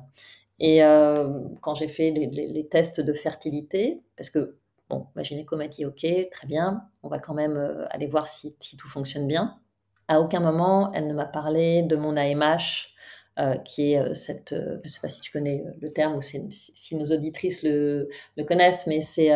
[0.59, 1.15] Et euh,
[1.61, 4.57] quand j'ai fait les, tests de fertilité, parce que,
[4.87, 8.55] bon, ma gynéco m'a dit, OK, très bien, on va quand même aller voir si,
[8.59, 9.59] si tout fonctionne bien.
[10.07, 12.95] À aucun moment, elle ne m'a parlé de mon AMH,
[13.39, 16.15] euh, qui est euh, cette, euh, je ne sais pas si tu connais le terme
[16.15, 18.09] ou si, nos auditrices le,
[18.47, 19.29] connaissent, mais c'est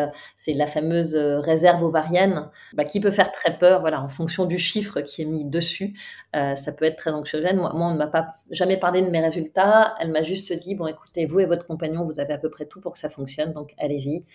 [0.47, 3.81] la fameuse réserve ovarienne bah, qui peut faire très peur.
[3.81, 5.93] Voilà, en fonction du chiffre qui est mis dessus,
[6.33, 7.57] ça peut être très anxiogène.
[7.57, 9.93] Moi, moi on ne m'a pas jamais parlé de mes résultats.
[9.99, 12.65] Elle m'a juste dit bon, écoutez, vous et votre compagnon, vous avez à peu près
[12.65, 14.25] tout pour que ça fonctionne, donc allez-y,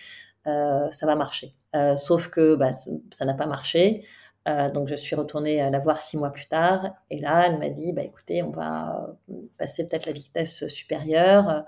[0.44, 1.56] ça va marcher.
[1.96, 4.04] sauf que bah, ça n'a pas marché.
[4.46, 6.90] Euh, donc je suis retournée la voir six mois plus tard.
[7.10, 9.16] Et là elle m'a dit bah écoutez on va
[9.58, 11.64] passer peut-être la vitesse supérieure.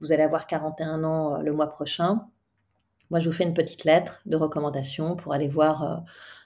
[0.00, 2.26] Vous allez avoir 41 ans euh, le mois prochain.
[3.10, 5.96] Moi je vous fais une petite lettre de recommandation pour aller voir euh,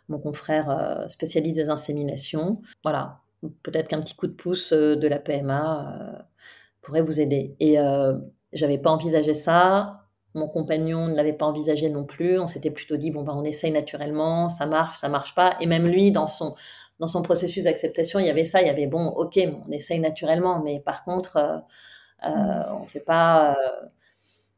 [0.09, 2.63] mon confrère euh, spécialiste des inséminations.
[2.83, 3.21] Voilà.
[3.63, 6.23] Peut-être qu'un petit coup de pouce euh, de la PMA euh,
[6.81, 7.57] pourrait vous aider.
[7.61, 7.77] Et
[8.53, 10.02] j'avais pas envisagé ça
[10.35, 12.39] mon compagnon ne l'avait pas envisagé non plus.
[12.39, 15.57] On s'était plutôt dit bon ben on essaye naturellement, ça marche, ça marche pas.
[15.61, 16.55] Et même lui dans son
[17.01, 20.01] dans son processus d'acceptation, il y avait ça, il y avait bon ok, on essaye
[20.01, 21.59] naturellement, mais par contre euh,
[22.25, 23.87] euh, on fait pas, euh,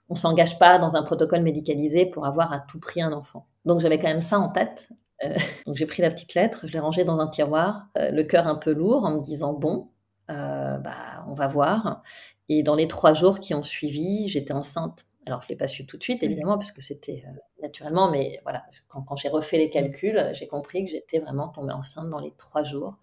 [0.09, 3.47] on s'engage pas dans un protocole médicalisé pour avoir à tout prix un enfant.
[3.65, 4.89] Donc j'avais quand même ça en tête.
[5.25, 5.35] Euh,
[5.67, 8.47] donc j'ai pris la petite lettre, je l'ai rangée dans un tiroir, euh, le cœur
[8.47, 9.91] un peu lourd, en me disant bon,
[10.31, 12.03] euh, bah on va voir.
[12.49, 15.07] Et dans les trois jours qui ont suivi, j'étais enceinte.
[15.27, 17.31] Alors, je ne l'ai pas su tout de suite, évidemment, parce que c'était euh,
[17.63, 21.73] naturellement, mais voilà, quand, quand j'ai refait les calculs, j'ai compris que j'étais vraiment tombée
[21.73, 22.99] enceinte dans les trois jours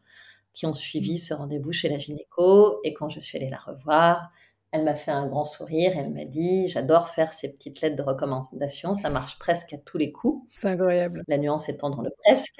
[0.54, 2.80] qui ont suivi ce rendez-vous chez la gynéco.
[2.84, 4.32] Et quand je suis allée la revoir,
[4.72, 5.94] elle m'a fait un grand sourire.
[5.96, 9.98] Elle m'a dit J'adore faire ces petites lettres de recommandation, ça marche presque à tous
[9.98, 10.48] les coups.
[10.52, 11.24] C'est incroyable.
[11.28, 12.56] La nuance étant dans le presque.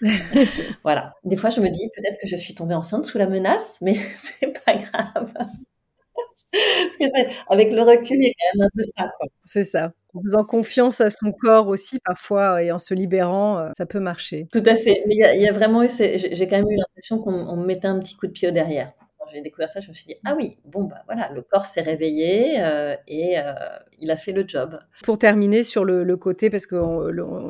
[0.82, 1.14] voilà.
[1.24, 3.94] Des fois, je me dis peut-être que je suis tombée enceinte sous la menace, mais
[4.16, 5.32] c'est pas grave.
[6.54, 9.10] Parce que avec le recul, il y a quand même un peu ça.
[9.44, 9.92] C'est ça.
[10.14, 13.98] En faisant confiance à son corps aussi, parfois, et en se libérant, euh, ça peut
[14.00, 14.46] marcher.
[14.52, 15.02] Tout à fait.
[15.06, 17.56] Mais il y a, il y a vraiment eu, j'ai quand même eu l'impression qu'on
[17.56, 18.92] me mettait un petit coup de pied au derrière.
[19.24, 21.66] Quand j'ai découvert ça, je me suis dit ah oui, bon bah voilà, le corps
[21.66, 23.52] s'est réveillé euh, et euh,
[23.98, 24.78] il a fait le job.
[25.02, 26.76] Pour terminer sur le, côté, parce que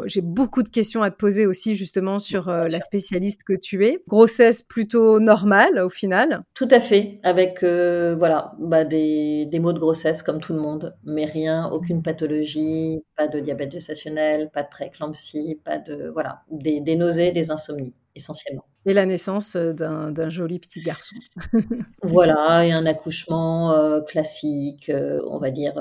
[0.06, 3.84] j'ai beaucoup de questions à te poser aussi justement sur euh, la spécialiste que tu
[3.84, 3.98] es.
[4.08, 6.42] Grossesse plutôt normale au final.
[6.54, 10.96] Tout à fait, avec voilà bah, des, des maux de grossesse comme tout le monde,
[11.04, 16.80] mais rien, aucune pathologie, pas de diabète gestationnel, pas de prééclampsie, pas de voilà des,
[16.80, 18.64] des nausées, des insomnies essentiellement.
[18.86, 21.16] Et la naissance euh, d'un joli petit garçon.
[22.02, 25.78] voilà, et un accouchement euh, classique, euh, on va dire,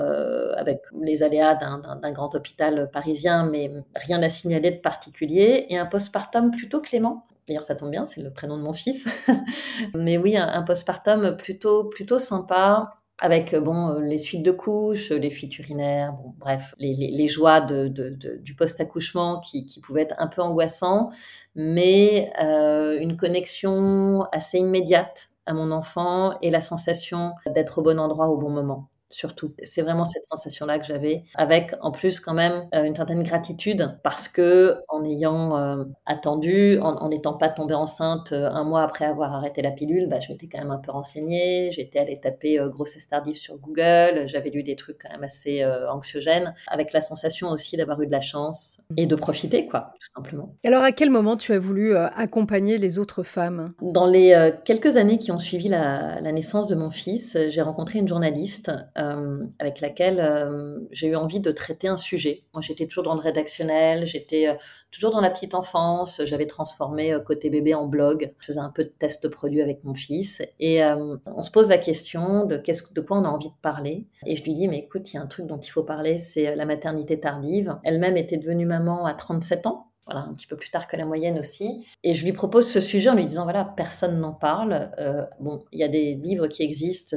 [0.57, 5.85] avec les aléas d'un grand hôpital parisien, mais rien à signaler de particulier, et un
[5.85, 7.27] postpartum plutôt clément.
[7.47, 9.05] D'ailleurs, ça tombe bien, c'est le prénom de mon fils.
[9.97, 15.29] mais oui, un, un postpartum plutôt, plutôt sympa, avec bon les suites de couches, les
[15.29, 19.79] fuites urinaires, bon, bref, les, les, les joies de, de, de, du post-accouchement qui, qui,
[19.79, 21.09] pouvaient être un peu angoissants,
[21.55, 27.97] mais euh, une connexion assez immédiate à mon enfant et la sensation d'être au bon
[27.97, 29.53] endroit au bon moment surtout.
[29.63, 33.97] C'est vraiment cette sensation-là que j'avais, avec en plus quand même euh, une certaine gratitude,
[34.03, 39.05] parce que en ayant euh, attendu, en n'étant pas tombée enceinte euh, un mois après
[39.05, 42.59] avoir arrêté la pilule, bah, je m'étais quand même un peu renseignée, j'étais allée taper
[42.69, 47.49] grossesse tardive sur Google, j'avais lu des trucs quand même assez anxiogènes, avec la sensation
[47.49, 50.55] aussi d'avoir eu de la chance et de profiter, quoi, tout simplement.
[50.65, 53.73] Alors à quel moment tu as voulu accompagner les autres femmes?
[53.81, 57.99] Dans les quelques années qui ont suivi la, la naissance de mon fils, j'ai rencontré
[57.99, 58.71] une journaliste
[59.03, 62.43] euh, avec laquelle euh, j'ai eu envie de traiter un sujet.
[62.53, 64.53] Moi, j'étais toujours dans le rédactionnel, j'étais euh,
[64.91, 66.21] toujours dans la petite enfance.
[66.23, 68.33] J'avais transformé côté bébé en blog.
[68.39, 71.77] Je faisais un peu de tests produits avec mon fils et on se pose la
[71.77, 74.07] question de qu'est-ce de quoi on a envie de parler.
[74.25, 76.17] Et je lui dis mais écoute, il y a un truc dont il faut parler,
[76.17, 77.77] c'est la maternité tardive.
[77.83, 81.05] Elle-même était devenue maman à 37 ans voilà, un petit peu plus tard que la
[81.05, 81.87] moyenne aussi.
[82.03, 84.91] Et je lui propose ce sujet en lui disant, voilà, personne n'en parle.
[85.39, 87.15] Bon, il y a des livres qui existent,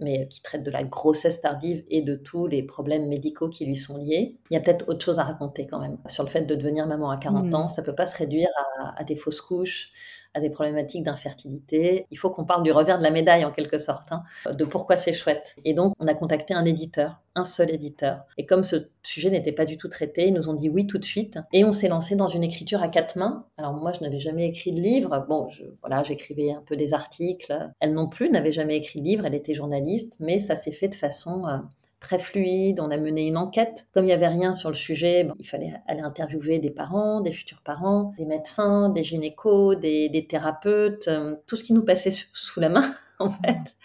[0.00, 3.76] mais qui traitent de la grossesse tardive et de tous les problèmes médicaux qui lui
[3.76, 4.36] sont liés.
[4.50, 6.86] Il y a peut-être autre chose à raconter quand même sur le fait de devenir
[6.86, 7.54] maman à 40 mmh.
[7.54, 7.68] ans.
[7.68, 8.48] Ça peut pas se réduire
[8.80, 9.92] à, à des fausses couches,
[10.34, 12.06] à des problématiques d'infertilité.
[12.10, 14.96] Il faut qu'on parle du revers de la médaille en quelque sorte, hein, de pourquoi
[14.96, 15.56] c'est chouette.
[15.64, 18.24] Et donc, on a contacté un éditeur, un seul éditeur.
[18.36, 20.98] Et comme ce sujet n'était pas du tout traité, ils nous ont dit oui tout
[20.98, 21.38] de suite.
[21.52, 23.46] Et on s'est lancé dans une écriture à quatre mains.
[23.56, 25.26] Alors moi, je n'avais jamais écrit de livre.
[25.28, 25.48] Bon,
[25.80, 27.56] voilà, j'écrivais un peu des articles.
[27.80, 29.26] Elle non plus n'avait jamais écrit de livre.
[29.26, 31.58] Elle était journaliste, mais ça s'est fait de façon euh,
[32.00, 32.80] très fluide.
[32.80, 33.86] On a mené une enquête.
[33.92, 37.32] Comme il n'y avait rien sur le sujet, il fallait aller interviewer des parents, des
[37.32, 42.60] futurs parents, des médecins, des gynécos, des, thérapeutes, euh, tout ce qui nous passait sous
[42.60, 43.76] la main, en fait.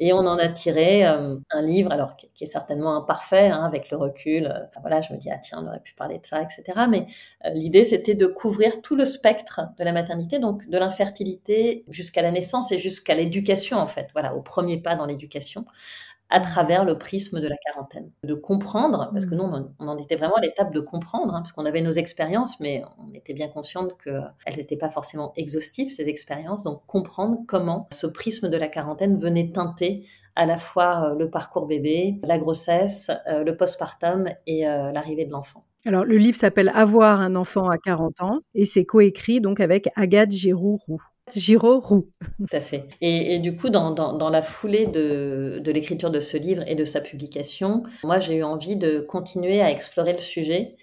[0.00, 3.90] Et on en a tiré euh, un livre, alors qui, est certainement imparfait, hein, avec
[3.90, 4.46] le recul.
[4.46, 6.64] Euh, voilà, je me dis, ah tiens, on aurait pu parler de ça, etc.
[6.90, 7.06] Mais
[7.54, 12.32] l'idée, c'était de couvrir tout le spectre de la maternité, donc de l'infertilité jusqu'à la
[12.32, 14.08] naissance et jusqu'à l'éducation, en fait.
[14.12, 15.64] Voilà, au premier pas dans l'éducation
[16.34, 18.10] à travers le prisme de la quarantaine.
[18.24, 19.38] De comprendre, parce que mmh.
[19.38, 22.58] nous, on en était vraiment à l'étape de comprendre, hein, parce qu'on avait nos expériences,
[22.58, 26.64] mais on était bien consciente qu'elles n'étaient pas forcément exhaustives, ces expériences.
[26.64, 31.30] Donc, comprendre comment ce prisme de la quarantaine venait teinter à la fois euh, le
[31.30, 35.64] parcours bébé, la grossesse, euh, le postpartum et euh, l'arrivée de l'enfant.
[35.86, 39.88] Alors, le livre s'appelle Avoir un enfant à 40 ans et c'est coécrit donc avec
[39.94, 41.00] Agathe Giroux-Roux.
[41.34, 42.10] Giro Roux.
[42.38, 42.88] Tout à fait.
[43.00, 46.84] Et, du coup, dans, dans, la foulée de, de l'écriture de ce livre et de
[46.84, 50.76] sa publication, moi, j'ai eu envie de continuer à explorer le sujet.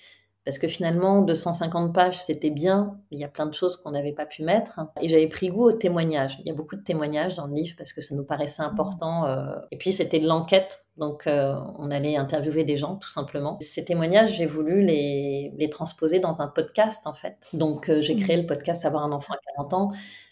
[0.44, 3.00] Parce que finalement, 250 pages, c'était bien.
[3.12, 4.80] Il y a plein de choses qu'on n'avait pas pu mettre.
[5.00, 6.40] Et j'avais pris goût aux témoignages.
[6.40, 9.26] Il y a beaucoup de témoignages dans le livre parce que ça nous paraissait important.
[9.26, 9.54] Euh.
[9.70, 10.84] Et puis, c'était de l'enquête.
[10.98, 13.58] Donc, euh, on allait interviewer des gens, tout simplement.
[13.62, 17.48] Ces témoignages, j'ai voulu les, les transposer dans un podcast, en fait.
[17.54, 19.92] Donc, euh, j'ai créé le podcast Avoir un enfant à 40 ans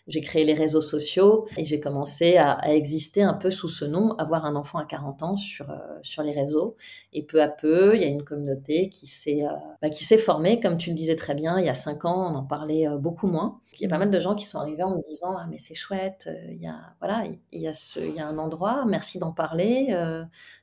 [0.10, 4.14] j'ai créé les réseaux sociaux et j'ai commencé à, exister un peu sous ce nom,
[4.18, 6.76] avoir un enfant à 40 ans sur, euh, sur les réseaux.
[7.14, 10.18] Et peu à peu, il y a une communauté qui s'est euh, bah, qui s'est
[10.18, 12.88] formée, comme tu le disais très bien, il y a cinq ans, on en parlait
[12.88, 13.60] euh, beaucoup moins.
[13.74, 15.60] Il y a pas mal de gens qui sont arrivés en me disant ah mais
[15.60, 18.86] c'est chouette, il y a voilà, il y a ce, il y a un endroit,
[18.88, 19.96] merci d'en parler,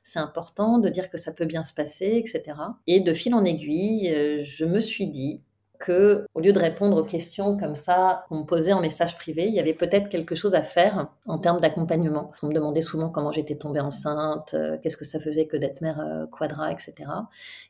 [0.03, 2.57] c'est important de dire que ça peut bien se passer, etc.
[2.85, 5.41] Et de fil en aiguille, je me suis dit
[5.79, 9.45] que, au lieu de répondre aux questions comme ça qu'on me posait en message privé,
[9.47, 12.31] il y avait peut-être quelque chose à faire en termes d'accompagnement.
[12.41, 15.81] On me demandait souvent comment j'étais tombée enceinte, euh, qu'est-ce que ça faisait que d'être
[15.81, 16.95] mère euh, quadra, etc.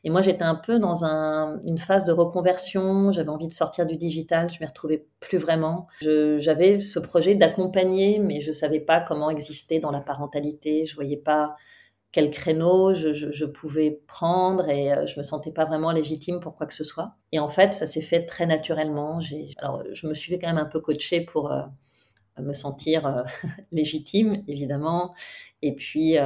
[0.04, 3.12] Et moi, j'étais un peu dans une phase de reconversion.
[3.12, 4.50] J'avais envie de sortir du digital.
[4.50, 5.86] Je m'y retrouvais plus vraiment.
[6.00, 10.86] J'avais ce projet d'accompagner, mais je savais pas comment exister dans la parentalité.
[10.86, 11.56] Je voyais pas
[12.10, 16.66] quel créneau je, pouvais prendre et euh, je me sentais pas vraiment légitime pour quoi
[16.66, 17.12] que ce soit.
[17.32, 19.18] Et en fait, ça s'est fait très naturellement.
[19.58, 21.62] alors, je me suis fait quand même un peu coacher pour euh,
[22.38, 23.24] me sentir
[23.72, 25.14] légitime, évidemment,
[25.60, 26.16] et puis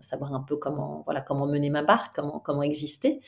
[0.00, 3.20] savoir un peu comment, voilà, comment mener ma barque, comment, comment exister.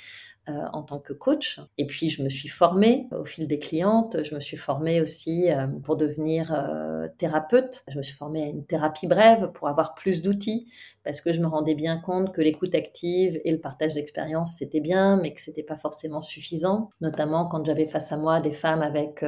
[0.48, 1.60] Euh, en tant que coach.
[1.76, 4.22] Et puis, je me suis formée au fil des clientes.
[4.24, 7.84] Je me suis formée aussi euh, pour devenir euh, thérapeute.
[7.88, 10.66] Je me suis formée à une thérapie brève pour avoir plus d'outils
[11.04, 14.80] parce que je me rendais bien compte que l'écoute active et le partage d'expériences, c'était
[14.80, 16.90] bien, mais que c'était pas forcément suffisant.
[17.00, 19.24] Notamment quand j'avais face à moi des femmes avec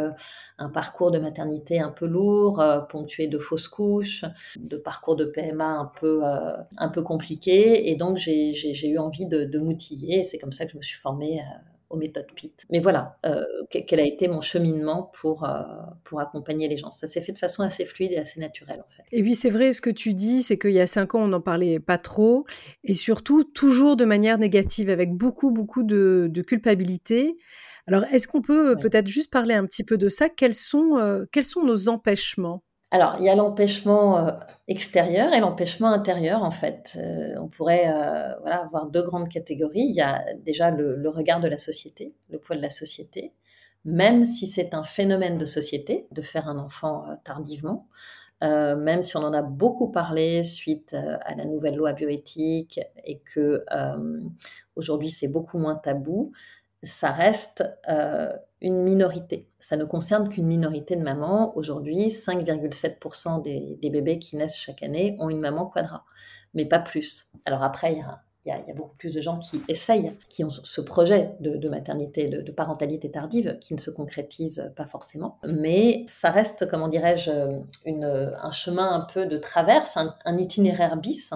[0.58, 4.26] un parcours de maternité un peu lourd, ponctué de fausses couches,
[4.58, 6.22] de parcours de PMA un peu,
[6.76, 7.90] un peu compliqué.
[7.90, 10.22] Et donc, j'ai eu envie de, de m'outiller.
[10.22, 11.42] C'est comme ça que je me suis formée formée euh,
[11.90, 12.52] aux méthodes PIT.
[12.70, 15.62] Mais voilà, euh, quel a été mon cheminement pour, euh,
[16.04, 16.92] pour accompagner les gens.
[16.92, 19.02] Ça s'est fait de façon assez fluide et assez naturelle, en fait.
[19.10, 21.28] Et puis, c'est vrai, ce que tu dis, c'est qu'il y a cinq ans, on
[21.28, 22.44] n'en parlait pas trop,
[22.84, 27.36] et surtout, toujours de manière négative, avec beaucoup, beaucoup de, culpabilité.
[27.88, 30.28] Alors, est-ce qu'on peut peut-être juste parler un petit peu de ça?
[30.28, 32.62] Quels sont, quels sont nos empêchements?
[32.92, 34.32] Alors, il y a l'empêchement euh,
[34.66, 36.96] extérieur et l'empêchement intérieur, en fait.
[36.96, 39.84] Euh, on pourrait euh, voilà, avoir deux grandes catégories.
[39.88, 43.32] Il y a déjà le, regard de la société, le poids de la société,
[43.84, 47.88] même si c'est un phénomène de société de faire un enfant tardivement,
[48.42, 53.64] même si on en a beaucoup parlé suite à la nouvelle loi bioéthique et que
[54.76, 56.32] aujourd'hui c'est beaucoup moins tabou,
[56.82, 57.64] ça reste
[58.60, 59.48] une minorité.
[59.58, 61.56] Ça ne concerne qu'une minorité de mamans.
[61.56, 66.04] Aujourd'hui, 5,7% des, bébés qui naissent chaque année ont une maman quadra,
[66.54, 67.28] mais pas plus.
[67.44, 67.98] Alors après, il
[68.46, 72.52] y a, beaucoup plus de gens qui essayent, qui ont ce projet de, maternité, de,
[72.52, 75.38] parentalité tardive, qui ne se concrétise pas forcément.
[75.46, 77.30] Mais ça reste, comment dirais-je,
[77.86, 81.32] un chemin un peu de traverse, un, un itinéraire bis.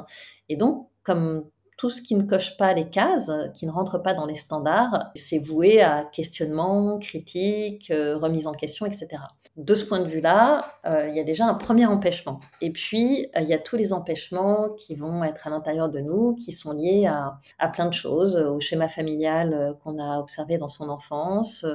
[0.49, 1.45] Et donc, comme
[1.77, 5.11] tout ce qui ne coche pas les cases, qui ne rentre pas dans les standards,
[5.17, 9.09] c'est voué à questionnement, critique, euh, remise en question, etc.
[9.57, 12.39] De ce point de vue-là, euh, il y a déjà un premier empêchement.
[12.61, 15.99] Et puis, euh, il y a tous les empêchements qui vont être à l'intérieur de
[15.99, 20.69] nous, qui sont liés à, plein de choses, au schéma familial qu'on a observé dans
[20.69, 21.67] son enfance,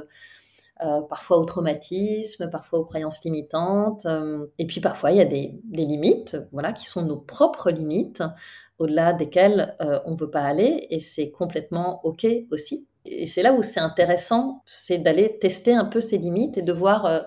[1.08, 4.06] parfois au traumatisme, parfois aux croyances limitantes.
[4.58, 8.22] et puis parfois, il y a des, des, limites, voilà, qui sont nos propres limites,
[8.80, 12.88] au-delà desquelles euh, on ne veut pas aller, et c'est complètement OK aussi.
[13.04, 16.72] Et c'est là où c'est intéressant, c'est d'aller tester un peu ces limites et de
[16.72, 17.20] voir euh,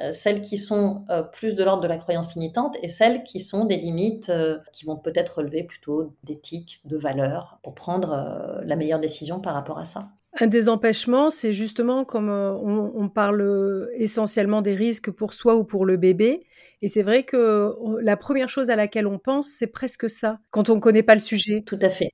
[0.00, 3.66] euh, celles qui sont plus de l'ordre de la croyance limitante et celles qui sont
[3.66, 4.32] des limites
[4.72, 9.78] qui vont peut-être relever plutôt d'éthique, de valeur, pour prendre la meilleure décision par rapport
[9.78, 10.08] à ça.
[10.38, 15.56] Un des empêchements, c'est justement comme euh, on, parle euh, essentiellement des risques pour soi
[15.56, 16.46] ou pour le bébé.
[16.82, 20.70] Et c'est vrai que la première chose à laquelle on pense, c'est presque ça, quand
[20.70, 21.62] on ne connaît pas le sujet.
[21.66, 22.10] Tout à fait.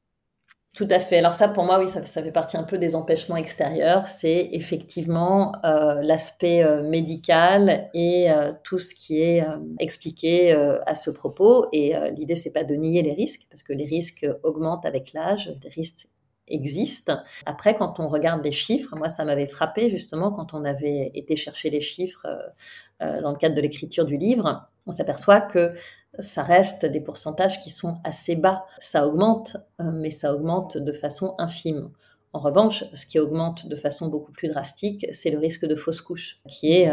[0.75, 1.19] Tout à fait.
[1.19, 4.09] Alors ça, pour moi, oui, ça, fait partie un peu des empêchements extérieurs.
[4.09, 8.29] C'est effectivement euh, l'aspect médical et
[8.63, 9.47] tout ce qui est
[9.79, 11.67] expliqué à ce propos.
[11.73, 15.55] Et l'idée, c'est pas de nier les risques, parce que les risques augmentent avec l'âge,
[15.63, 16.09] les risques
[16.49, 17.13] existe.
[17.45, 21.37] Après, quand on regarde les chiffres, moi, ça m'avait frappé justement quand on avait été
[21.37, 24.69] chercher les chiffres euh, euh, dans le cadre de l'écriture du livre.
[24.87, 25.75] On s'aperçoit que
[26.19, 28.65] ça reste des pourcentages qui sont assez bas.
[28.79, 31.91] Ça augmente, euh, mais ça augmente de façon infime.
[32.33, 36.03] En revanche, ce qui augmente de façon beaucoup plus drastique, c'est le risque de fausse
[36.03, 36.91] couche, qui est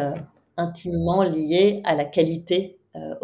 [0.56, 3.16] intimement lié à la qualité euh,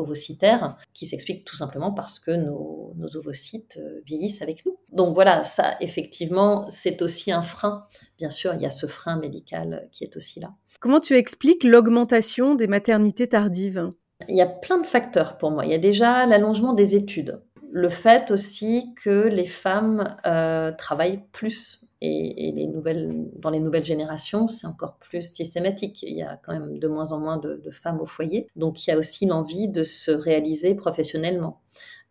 [0.93, 4.77] qui s'explique tout simplement parce que nos, ovocytes euh, vieillissent avec nous.
[4.91, 7.85] Donc voilà, ça, effectivement, c'est aussi un frein.
[8.17, 10.53] Bien sûr, il y a ce frein médical qui est aussi là.
[10.79, 13.91] Comment tu expliques l'augmentation des maternités tardives?
[14.27, 15.65] Il y a plein de facteurs pour moi.
[15.65, 17.41] Il y a déjà l'allongement des études.
[17.71, 23.83] Le fait aussi que les femmes euh, travaillent plus et, les nouvelles, dans les nouvelles
[23.83, 26.03] générations, c'est encore plus systématique.
[26.03, 28.47] Il y a quand même de moins en moins de, femmes au foyer.
[28.55, 31.59] Donc il y a aussi l'envie de se réaliser professionnellement.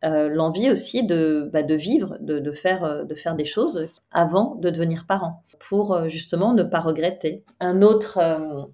[0.04, 3.88] Euh, l'envie aussi de, bah, de vivre, de, de, faire, euh, de faire des choses
[4.12, 7.44] avant de devenir parent, pour euh, justement ne pas regretter.
[7.58, 8.20] Un autre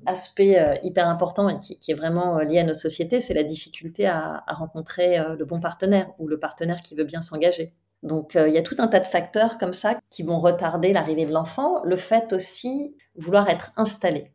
[0.04, 4.06] aspect hyper important et qui, qui, est vraiment lié à notre société, c'est la difficulté
[4.06, 7.72] à, à rencontrer le bon partenaire ou le partenaire qui veut bien s'engager.
[8.04, 10.92] Donc euh, il y a tout un tas de facteurs comme ça qui vont retarder
[10.92, 11.82] l'arrivée de l'enfant.
[11.84, 14.30] Le fait aussi vouloir être installé.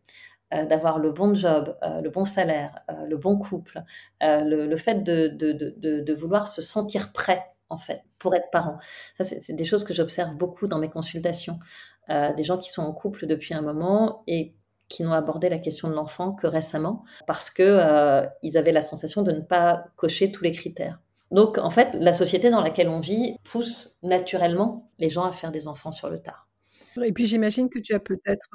[0.52, 3.84] Euh, d'avoir le bon job, euh, le bon salaire, le bon couple,
[4.20, 8.80] le, fait de, vouloir se sentir prêt en fait pour être parent.
[9.20, 11.60] Ça, c'est des choses que j'observe beaucoup dans mes consultations.
[12.10, 14.56] des gens qui sont en couple depuis un moment et
[14.88, 19.22] qui n'ont abordé la question de l'enfant que récemment parce que ils avaient la sensation
[19.22, 21.00] de ne pas cocher tous les critères.
[21.32, 25.52] Donc, en fait, la société dans laquelle on vit pousse naturellement les gens à faire
[25.52, 26.48] des enfants sur le tard.
[27.04, 28.50] Et puis j'imagine que tu as peut-être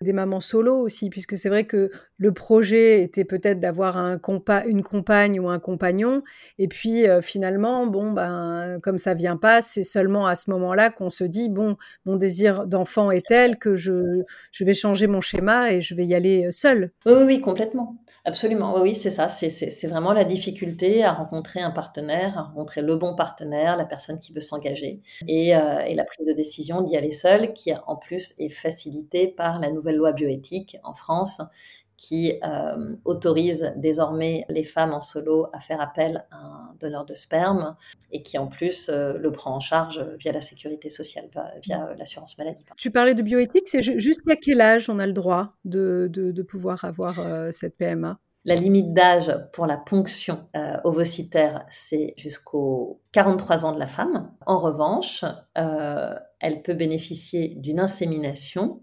[0.00, 1.90] des mamans solo aussi, puisque c'est vrai que
[2.20, 6.22] le projet était peut-être d'avoir une compagne ou un compagnon,
[6.58, 11.10] et puis finalement, bon ben comme ça vient pas, c'est seulement à ce moment-là qu'on
[11.10, 15.72] se dit bon, mon désir d'enfant est tel que je je vais changer mon schéma
[15.72, 16.92] et je vais y aller seule.
[17.06, 17.96] Oui, oui, complètement.
[18.26, 19.28] Absolument, oui, c'est ça.
[19.28, 24.18] C'est vraiment la difficulté à rencontrer un partenaire, à rencontrer le bon partenaire, la personne
[24.18, 27.96] qui veut s'engager, et, euh, et, la prise de décision d'y aller seul, qui en
[27.96, 31.40] plus est facilitée par la nouvelle loi bioéthique en France,
[32.00, 37.12] qui euh, autorise désormais les femmes en solo à faire appel à un donneur de
[37.12, 37.76] sperme
[38.10, 41.28] et qui en plus euh, le prend en charge via la sécurité sociale,
[41.62, 42.64] via, l'assurance maladie.
[42.78, 46.84] Tu parlais de bioéthique, c'est jusqu'à quel âge on a le droit de, de, pouvoir
[46.84, 50.48] avoir euh, cette PMA la limite d'âge pour la ponction
[50.82, 54.32] ovocytaire, c'est jusqu'aux 43 ans de la femme.
[54.46, 58.80] En revanche, elle peut bénéficier d'une insémination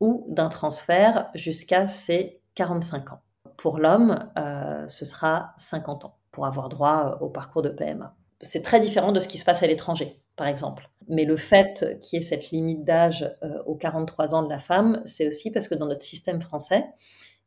[0.00, 3.20] ou d'un transfert jusqu'à ses 45 ans.
[3.56, 8.16] Pour l'homme, euh, ce sera 50 ans pour avoir droit euh, au parcours de PMA.
[8.40, 10.90] C'est très différent de ce qui se passe à l'étranger, par exemple.
[11.06, 14.58] Mais le fait qu'il y ait cette limite d'âge euh, aux 43 ans de la
[14.58, 16.84] femme, c'est aussi parce que dans notre système français,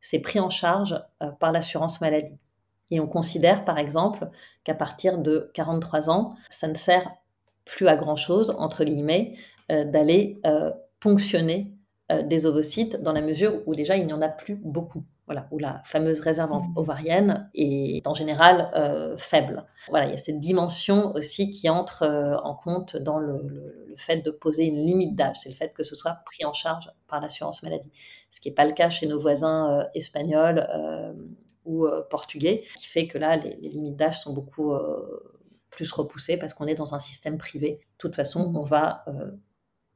[0.00, 1.00] c'est pris en charge
[1.38, 2.40] par l'assurance maladie.
[2.90, 4.30] Et on considère, par exemple,
[4.64, 7.08] qu'à partir de 43 ans, ça ne sert
[7.64, 9.36] plus à grand-chose, entre guillemets,
[9.68, 10.40] d'aller
[10.98, 11.71] ponctionner
[12.20, 15.04] des ovocytes dans la mesure où déjà il n'y en a plus beaucoup.
[15.26, 16.72] Voilà, où la fameuse réserve mmh.
[16.76, 19.64] ovarienne est en général euh, faible.
[19.88, 24.16] Voilà, il y a cette dimension aussi qui entre euh, en compte dans le, fait
[24.16, 27.20] de poser une limite d'âge, c'est le fait que ce soit pris en charge par
[27.20, 27.92] l'assurance maladie,
[28.30, 30.66] ce qui n'est pas le cas chez nos voisins espagnols
[31.66, 34.72] ou portugais, qui fait que là les, les limites d'âge sont beaucoup
[35.70, 37.80] plus repoussées parce qu'on est dans un système privé.
[37.82, 39.04] De toute façon, on va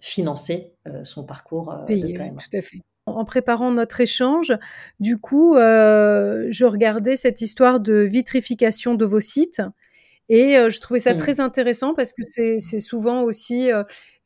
[0.01, 2.80] financer euh, son parcours euh, Payé, tout à fait.
[3.07, 4.53] En préparant notre échange,
[4.99, 9.62] du coup, euh, je regardais cette histoire de vitrification de vos sites
[10.28, 11.18] et je trouvais ça mmh.
[11.18, 13.70] très intéressant parce que c'est souvent aussi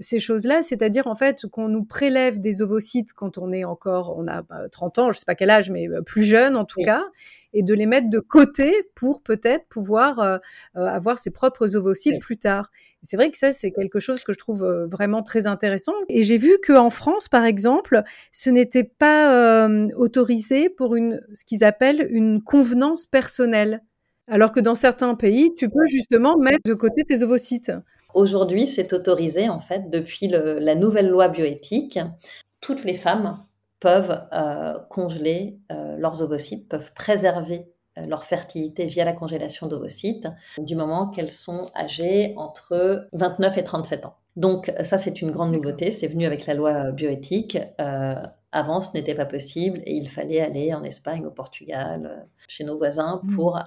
[0.00, 4.26] ces choses-là, c'est-à-dire en fait qu'on nous prélève des ovocytes quand on est encore, on
[4.26, 7.04] a 30 bah, ans, je sais pas quel âge, mais plus jeune en tout cas,
[7.52, 10.40] et de les mettre de côté pour peut-être pouvoir
[10.74, 12.70] avoir ses propres ovocytes plus tard.
[13.02, 15.94] C'est vrai que ça, c'est quelque chose que je trouve euh, vraiment très intéressant.
[16.08, 19.32] Et j'ai vu qu'en France, par exemple, ce n'était pas
[19.66, 23.82] euh, autorisé pour une, ce qu'ils appellent une convenance personnelle.
[24.28, 27.72] Alors que dans certains pays, tu peux justement mettre de côté tes ovocytes.
[28.14, 31.98] Aujourd'hui, c'est autorisé, en fait, depuis la nouvelle loi bioéthique.
[32.60, 33.44] Toutes les femmes
[33.80, 35.58] peuvent euh, congeler
[35.98, 37.66] leurs ovocytes, peuvent préserver
[37.98, 43.64] euh, leur fertilité via la congélation d'ovocytes du moment qu'elles sont âgées entre 29 et
[43.64, 44.14] 37 ans.
[44.36, 45.90] Donc ça, c'est une grande nouveauté.
[45.90, 47.58] C'est venu avec la loi bioéthique.
[47.80, 48.14] Euh,
[48.52, 52.62] avant, ce n'était pas possible et il fallait aller en Espagne, au Portugal, euh, chez
[52.62, 53.34] nos voisins mmh.
[53.34, 53.58] pour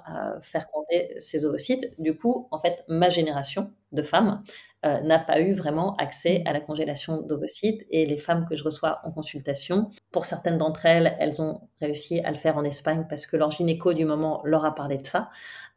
[0.42, 1.94] faire compter ces ovocytes.
[2.00, 4.44] Du coup, en fait, ma génération de femmes
[4.86, 8.66] euh, n'a pas eu vraiment accès à la congélation d'ovocytes et les femmes que je
[8.66, 13.06] reçois en consultation, pour certaines d'entre elles, elles ont réussi à le faire en Espagne
[13.08, 15.30] parce que leur gynéco du moment leur a parlé de ça,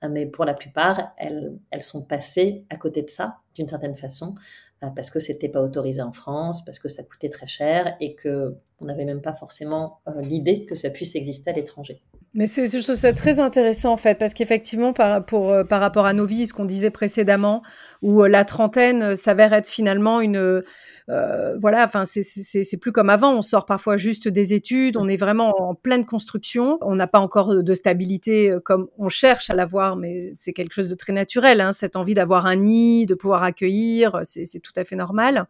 [0.02, 3.96] euh, mais pour la plupart, elles, elles sont passées à côté de ça d'une certaine
[3.96, 4.34] façon
[4.82, 8.16] euh, parce que c'était pas autorisé en France, parce que ça coûtait très cher et
[8.16, 12.02] que on n'avait même pas forcément l'idée que ça puisse exister à l'étranger.
[12.34, 15.80] Mais c'est, je trouve ça très intéressant en fait, parce qu'effectivement, par, pour, euh, par
[15.80, 17.62] rapport à nos vies, ce qu'on disait précédemment,
[18.02, 20.62] où euh, la trentaine euh, s'avère être finalement une,
[21.08, 23.32] voilà, enfin c'est, plus comme avant.
[23.32, 27.20] On sort parfois juste des études, on est vraiment en pleine construction, on n'a pas
[27.20, 31.60] encore de stabilité comme on cherche à l'avoir, mais c'est quelque chose de très naturel.
[31.60, 35.46] Hein, cette envie d'avoir un nid, de pouvoir accueillir, c'est tout à fait normal.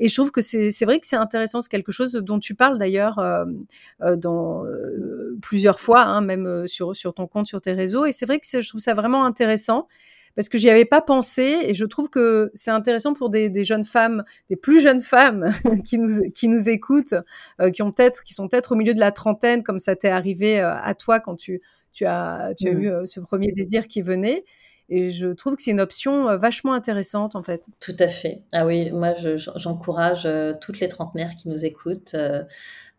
[0.00, 2.78] Et je trouve que c'est vrai que c'est intéressant, c'est quelque chose dont tu parles
[2.78, 3.44] d'ailleurs euh,
[4.00, 8.06] euh dans euh, plusieurs fois, hein, même sur, sur ton compte, sur tes réseaux.
[8.06, 9.86] Et c'est vrai que je trouve ça vraiment intéressant
[10.36, 13.64] parce que j'y avais pas pensé et je trouve que c'est intéressant pour des, des,
[13.64, 15.50] jeunes femmes, des plus jeunes femmes
[15.84, 17.14] qui nous qui nous écoutent,
[17.74, 20.60] qui ont peut-être qui sont peut-être au milieu de la trentaine comme ça t'est arrivé
[20.60, 21.60] à toi quand tu
[21.92, 22.82] tu as tu as mmh.
[22.82, 24.44] eu ce premier désir qui venait
[24.90, 27.66] et je trouve que c'est une option euh, vachement intéressante, en fait.
[27.80, 28.42] Tout à fait.
[28.52, 29.14] Ah oui, moi,
[29.56, 32.14] j'encourage euh, toutes les trentenaires qui nous écoutent.
[32.14, 32.44] Euh,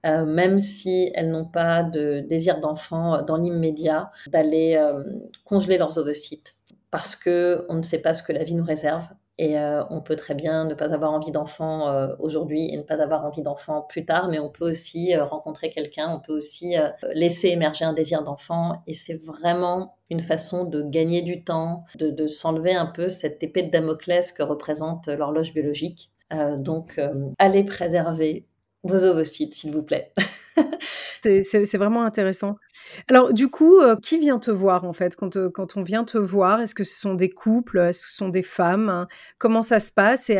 [0.04, 4.84] même si elles n'ont pas de désir d'enfant dans l'immédiat, d'aller
[5.46, 6.56] congeler leurs ovocytes.
[6.90, 9.06] Parce que on ne sait pas ce que la vie nous réserve.
[9.44, 9.56] Et
[9.90, 13.42] on peut très bien ne pas avoir envie d'enfant aujourd'hui et ne pas avoir envie
[13.42, 16.76] d'enfant plus tard, mais on peut aussi rencontrer quelqu'un, on peut aussi
[17.16, 18.84] laisser émerger un désir d'enfant.
[18.86, 23.64] Et c'est vraiment une façon de gagner du temps, de, s'enlever un peu cette épée
[23.64, 26.12] de Damoclès que représente l'horloge biologique.
[26.60, 27.02] donc,
[27.40, 28.46] allez préserver
[28.84, 30.14] vos ovocytes, s'il vous plaît.
[31.22, 32.56] c'est vraiment intéressant.
[33.10, 36.62] Alors, du coup, qui vient te voir en fait quand, quand on vient te voir?
[36.62, 37.80] Est-ce que ce sont des couples?
[37.80, 39.08] Est-ce que ce sont des femmes?
[39.38, 40.40] Comment ça se passe et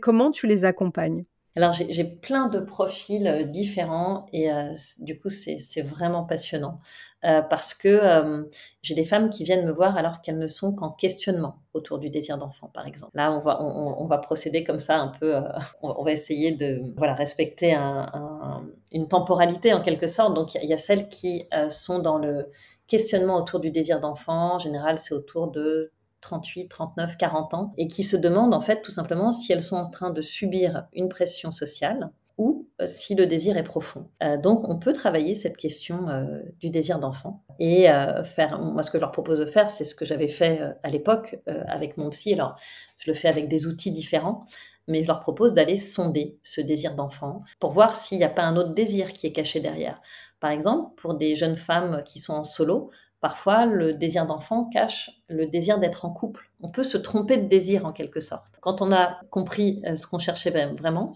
[0.00, 1.24] comment tu les accompagnes?
[1.58, 4.48] Alors j'ai plein de profils différents et
[5.00, 6.76] du coup c'est vraiment passionnant.
[7.24, 8.44] Euh, parce que euh,
[8.80, 12.10] j'ai des femmes qui viennent me voir alors qu'elles ne sont qu'en questionnement autour du
[12.10, 13.10] désir d'enfant, par exemple.
[13.16, 15.42] Là, on va, on, va procéder comme ça un peu, euh,
[15.82, 20.34] on, va essayer de voilà, respecter un, une temporalité en quelque sorte.
[20.34, 22.50] Donc, il y, a celles qui sont dans le
[22.86, 24.54] questionnement autour du désir d'enfant.
[24.54, 25.90] En général, c'est autour de
[26.20, 29.76] 38, 39, 40 ans, et qui se demandent en fait tout simplement si elles sont
[29.76, 34.08] en train de subir une pression sociale ou euh, si le désir est profond.
[34.22, 37.88] Euh, donc, on peut travailler cette question euh, du désir d'enfant et
[38.22, 38.60] faire.
[38.60, 41.40] Moi, ce que je leur propose de faire, c'est ce que j'avais fait à l'époque
[41.66, 42.32] avec mon psy.
[42.32, 42.54] Alors,
[42.98, 44.44] je le fais avec des outils différents,
[44.86, 48.44] mais je leur propose d'aller sonder ce désir d'enfant pour voir s'il n'y a pas
[48.44, 50.00] un autre désir qui est caché derrière.
[50.38, 55.10] Par exemple, pour des jeunes femmes qui sont en solo, Parfois, le désir d'enfant cache
[55.28, 56.50] le désir d'être en couple.
[56.62, 58.58] On peut se tromper de désir en quelque sorte.
[58.60, 61.12] Quand on a compris ce qu'on cherchait vraiment,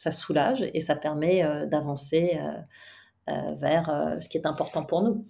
[0.00, 5.02] ça soulage et ça permet euh, d'avancer euh, euh, vers ce qui est important pour
[5.02, 5.24] nous.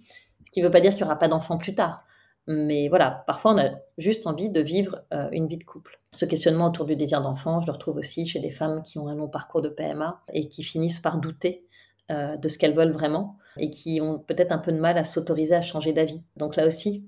[0.45, 2.05] Ce qui ne veut pas dire qu'il n'y aura pas d'enfants plus tard.
[2.47, 6.01] Mais voilà, parfois on a juste envie de vivre une vie de couple.
[6.11, 9.07] Ce questionnement autour du désir d'enfant, je le retrouve aussi chez des femmes qui ont
[9.07, 11.67] un long parcours de PMA et qui finissent par douter
[12.11, 15.55] de ce qu'elles veulent vraiment et qui ont peut-être un peu de mal à s'autoriser
[15.55, 16.23] à changer d'avis.
[16.37, 17.07] Donc là aussi,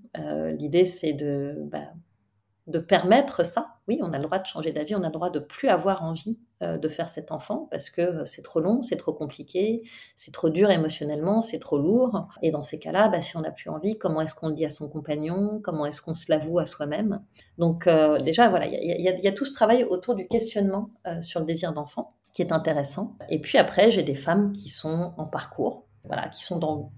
[0.57, 1.93] l'idée c'est de bah,
[2.67, 3.75] de permettre ça.
[3.87, 6.03] Oui, on a le droit de changer d'avis, on a le droit de plus avoir
[6.03, 9.83] envie euh, de faire cet enfant parce que euh, c'est trop long, c'est trop compliqué,
[10.15, 12.29] c'est trop dur émotionnellement, c'est trop lourd.
[12.41, 14.65] Et dans ces cas-là, bah, si on n'a plus envie, comment est-ce qu'on le dit
[14.65, 15.59] à son compagnon?
[15.61, 17.21] Comment est-ce qu'on se l'avoue à soi-même?
[17.57, 20.89] Donc euh, déjà, voilà, il y, a tout ce travail autour du questionnement
[21.21, 23.15] sur le désir d'enfant qui est intéressant.
[23.29, 26.91] Et puis après, j'ai des femmes qui sont en parcours, voilà, qui sont dans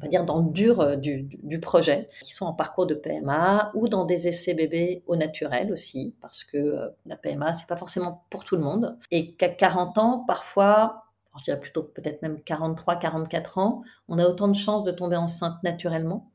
[0.00, 3.70] on va dire, dans le dur euh, du, projet, qui sont en parcours de PMA
[3.74, 7.76] ou dans des essais bébés au naturel aussi, parce que euh, la PMA, c'est pas
[7.76, 8.96] forcément pour tout le monde.
[9.10, 11.04] Et qu'à 40 ans, parfois,
[11.38, 15.16] je dirais plutôt peut-être même 43, 44 ans, on a autant de chances de tomber
[15.16, 16.30] enceinte naturellement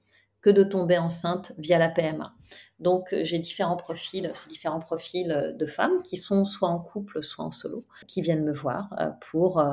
[0.45, 2.35] que de tomber enceinte via la PMA.
[2.77, 6.77] Donc euh, j'ai différents profils, ces différents profils euh, de femmes qui sont soit en
[6.77, 9.63] couple, soit en solo, qui viennent me voir euh, pour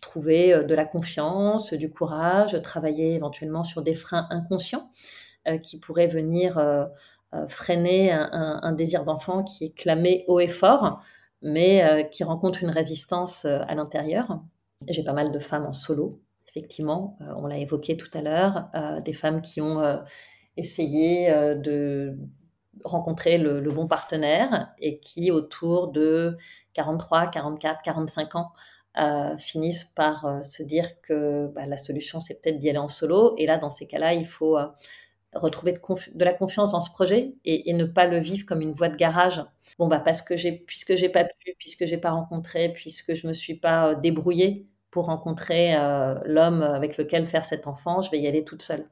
[0.00, 4.90] trouver de la confiance, du courage, travailler éventuellement sur des freins inconscients
[5.62, 6.58] qui pourraient venir
[7.48, 11.02] freiner un, désir d'enfant qui est clamé haut et fort,
[11.42, 14.40] mais qui rencontre une résistance à l'intérieur.
[14.88, 16.22] J'ai pas mal de femmes en solo,
[16.54, 18.68] effectivement, on l'a évoqué tout à l'heure,
[19.04, 20.00] des femmes qui ont
[20.56, 22.12] essayé de
[22.84, 26.36] rencontrer le, bon partenaire et qui, autour de
[26.74, 28.52] 43, 44, 45 ans,
[28.96, 32.88] euh, finissent par euh, se dire que bah, la solution, c'est peut-être d'y aller en
[32.88, 33.34] solo.
[33.38, 34.68] Et là, dans ces cas-là, il faut euh,
[35.34, 38.88] retrouver de, la confiance dans ce projet et, ne pas le vivre comme une voie
[38.88, 39.44] de garage.
[39.78, 43.26] Bon, bah, parce que j'ai, puisque j'ai pas pu, puisque j'ai pas rencontré, puisque je
[43.26, 45.74] me suis pas débrouillée pour rencontrer
[46.24, 48.84] l'homme avec lequel faire cet enfant, je vais y aller toute seule.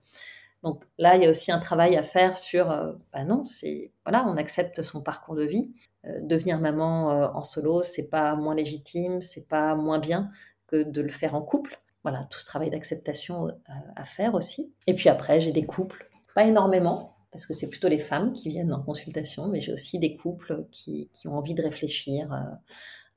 [0.62, 3.92] Donc là, il y a aussi un travail à faire sur, euh, bah non, c'est
[4.04, 5.72] voilà, on accepte son parcours de vie.
[6.06, 10.30] Euh, devenir maman euh, en solo, c'est pas moins légitime, c'est pas moins bien
[10.68, 11.80] que de le faire en couple.
[12.04, 13.48] Voilà, tout ce travail d'acceptation
[13.94, 14.72] à faire aussi.
[14.88, 18.48] Et puis après, j'ai des couples, pas énormément, parce que c'est plutôt les femmes qui
[18.48, 22.36] viennent en consultation, mais j'ai aussi des couples qui, ont envie de réfléchir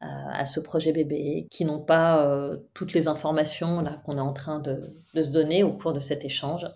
[0.01, 4.59] à ce projet bébé, qui n'ont pas toutes les informations là qu'on est en train
[4.59, 6.67] de, de, se donner au cours de cet échange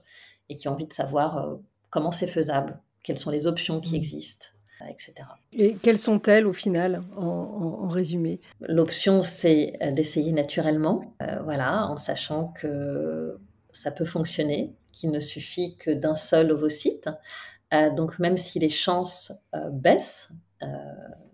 [0.50, 1.56] et qui ont envie de savoir euh,
[1.90, 3.98] comment c'est faisable, quelles sont les options qui mmh.
[3.98, 4.48] existent,
[4.82, 5.14] euh, etc.
[5.54, 8.42] Et quelles sont-elles au final, en, résumé?
[8.62, 13.38] L'option, c'est euh, d'essayer naturellement, voilà, en sachant que
[13.72, 17.10] ça peut fonctionner, qu'il ne suffit que d'un seul ovocyte.
[17.96, 19.32] donc même si les chances
[19.72, 20.32] baissent,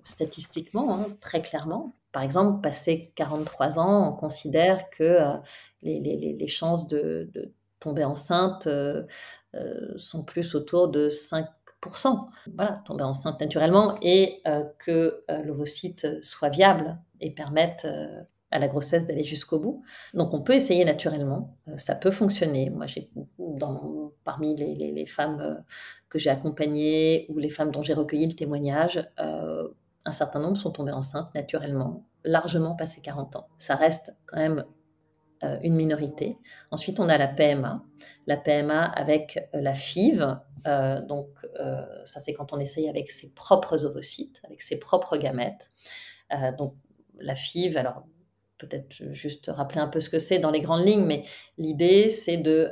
[0.05, 5.19] statistiquement, hein, très clairement, par exemple, passé 43 ans, on considère que
[5.81, 7.29] les, les, les, chances de,
[7.85, 9.03] tomber enceinte euh,
[9.53, 11.45] euh, sont plus autour de 5%.
[12.55, 17.85] Voilà, tomber enceinte naturellement et euh, que l'ovocyte soit viable et permette
[18.49, 19.83] à la grossesse d'aller jusqu'au bout.
[20.13, 22.69] Donc on peut essayer naturellement, ça peut fonctionner.
[22.69, 25.63] Moi j'ai dans, parmi les, femmes
[26.09, 29.07] que j'ai accompagnées ou les femmes dont j'ai recueilli le témoignage,
[30.05, 33.47] un certain nombre sont tombées enceintes naturellement, largement passé 40 ans.
[33.57, 34.63] Ça reste quand même
[35.43, 36.37] euh, une minorité.
[36.71, 37.83] Ensuite, on a la PMA.
[38.25, 40.37] La PMA avec euh, la FIV,
[40.67, 41.27] euh, donc
[42.05, 45.69] ça c'est quand on essaye avec ses propres ovocytes, avec ses propres gamètes.
[46.57, 46.73] donc
[47.19, 48.03] la FIV, alors
[48.57, 51.23] peut-être juste rappeler un peu ce que c'est dans les grandes lignes, mais
[51.57, 52.71] l'idée, c'est de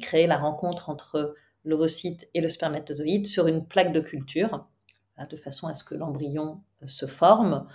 [0.00, 4.68] créer la rencontre entre l'ovocyte et le spermatozoïde sur une plaque de culture,
[5.30, 7.66] de façon à ce que l'embryon se forme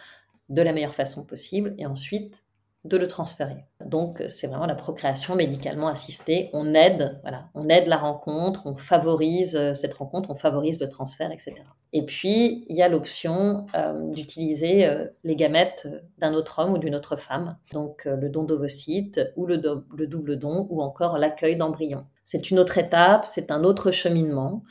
[0.50, 2.44] de la meilleure façon possible, et ensuite
[2.88, 3.66] de le transférer.
[3.86, 6.50] Donc c'est vraiment la procréation médicalement assistée.
[6.54, 11.56] On aide, voilà, la rencontre, on favorise euh, cette rencontre, on favorise le transfert, etc.
[11.94, 16.78] Et puis il y a l'option euh, d'utiliser euh, les gamètes d'un autre homme ou
[16.78, 19.62] d'une autre femme, donc le don d'ovocytes ou le,
[19.96, 22.06] le, double don ou encore l'accueil d'embryons.
[22.24, 24.64] C'est une autre étape, c'est un autre cheminement.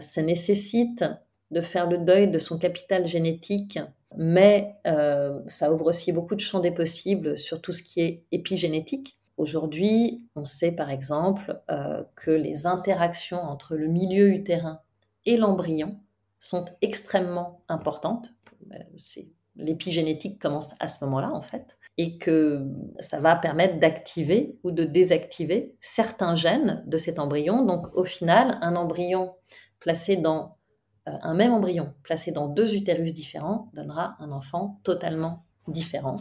[0.00, 1.04] ça nécessite
[1.50, 3.78] de faire le deuil de son capital génétique
[4.16, 8.24] mais euh, ça ouvre aussi beaucoup de champs des possibles sur tout ce qui est
[8.32, 9.18] épigénétique.
[9.36, 14.80] Aujourd'hui, on sait par exemple euh, que les interactions entre le milieu utérin
[15.26, 16.00] et l'embryon
[16.40, 18.34] sont extrêmement importantes.
[18.72, 18.78] Euh,
[19.56, 22.64] l'épigénétique commence à ce moment-là, en fait, et que
[23.00, 27.64] ça va permettre d'activer ou de désactiver certains gènes de cet embryon.
[27.64, 29.34] Donc, au final, un embryon
[29.80, 30.57] placé dans
[31.22, 36.16] un même embryon placé dans deux utérus différents donnera un enfant totalement différent.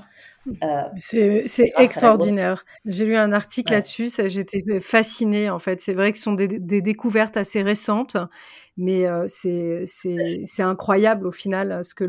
[0.63, 2.65] Euh, c'est extraordinaire.
[2.85, 5.81] J'ai lu un article là-dessus, j'étais fascinée en fait.
[5.81, 6.47] C'est vrai que ce sont des,
[6.81, 8.17] découvertes assez récentes,
[8.77, 9.85] mais euh, c'est
[10.59, 12.05] incroyable au final ce que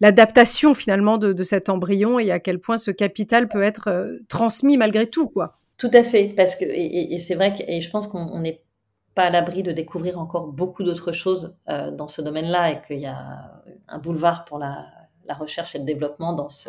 [0.00, 4.76] l'adaptation le, finalement de, cet embryon et à quel point ce capital peut être transmis
[4.76, 5.52] malgré tout, quoi.
[5.76, 8.63] Tout à fait, parce que et, et c'est vrai que et je pense qu'on est
[9.14, 12.98] pas à l'abri de découvrir encore beaucoup d'autres choses euh, dans ce domaine-là et qu'il
[12.98, 14.86] y a un boulevard pour la,
[15.38, 16.68] recherche et le développement dans, ce,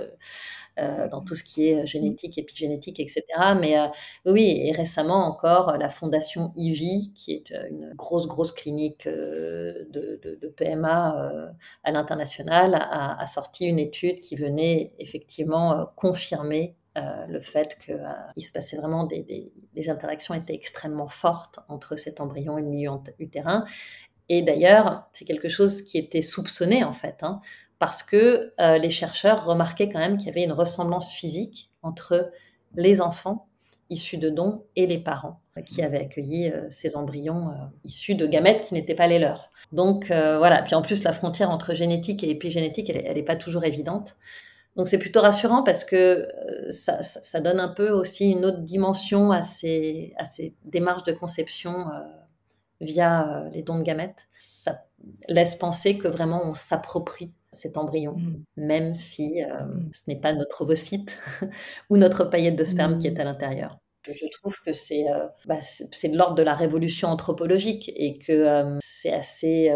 [0.80, 3.24] euh, dans tout ce qui est génétique, épigénétique, etc.
[3.60, 3.88] Mais euh,
[4.26, 10.48] oui, et récemment encore, la fondation IVI, qui est une grosse, grosse clinique de, de,
[10.56, 11.52] PMA
[11.84, 17.96] à l'international, a, a, sorti une étude qui venait effectivement confirmer euh, le fait qu'il
[17.96, 19.52] euh, se passait vraiment des,
[19.90, 23.66] interactions étaient extrêmement fortes entre cet embryon et le milieu utérin.
[24.30, 27.42] Et d'ailleurs, c'est quelque chose qui était soupçonné en fait, hein,
[27.80, 32.32] parce que euh, les chercheurs remarquaient quand même qu'il y avait une ressemblance physique entre
[32.76, 33.50] les enfants
[33.90, 37.52] issus de dons et les parents qui avaient accueilli ces embryons
[37.84, 39.52] issus de gamètes qui n'étaient pas les leurs.
[39.72, 43.64] Donc voilà, puis en plus la frontière entre génétique et épigénétique, elle n'est pas toujours
[43.64, 44.18] évidente.
[44.76, 48.62] Donc c'est plutôt rassurant parce que euh, ça, ça, donne un peu aussi une autre
[48.62, 52.02] dimension à ces, à ces démarches de conception euh,
[52.82, 54.28] via euh, les dons de gamètes.
[54.38, 54.84] Ça
[55.30, 58.44] laisse penser que vraiment on s'approprie cet embryon, mmh.
[58.58, 59.92] même si mmh.
[59.94, 61.18] ce n'est pas notre ovocyte
[61.90, 63.22] ou notre paillette de sperme qui est mmh.
[63.22, 63.80] à l'intérieur.
[64.04, 65.06] Je trouve que c'est
[65.48, 69.74] bah, c'est de l'ordre de la révolution anthropologique et que c'est assez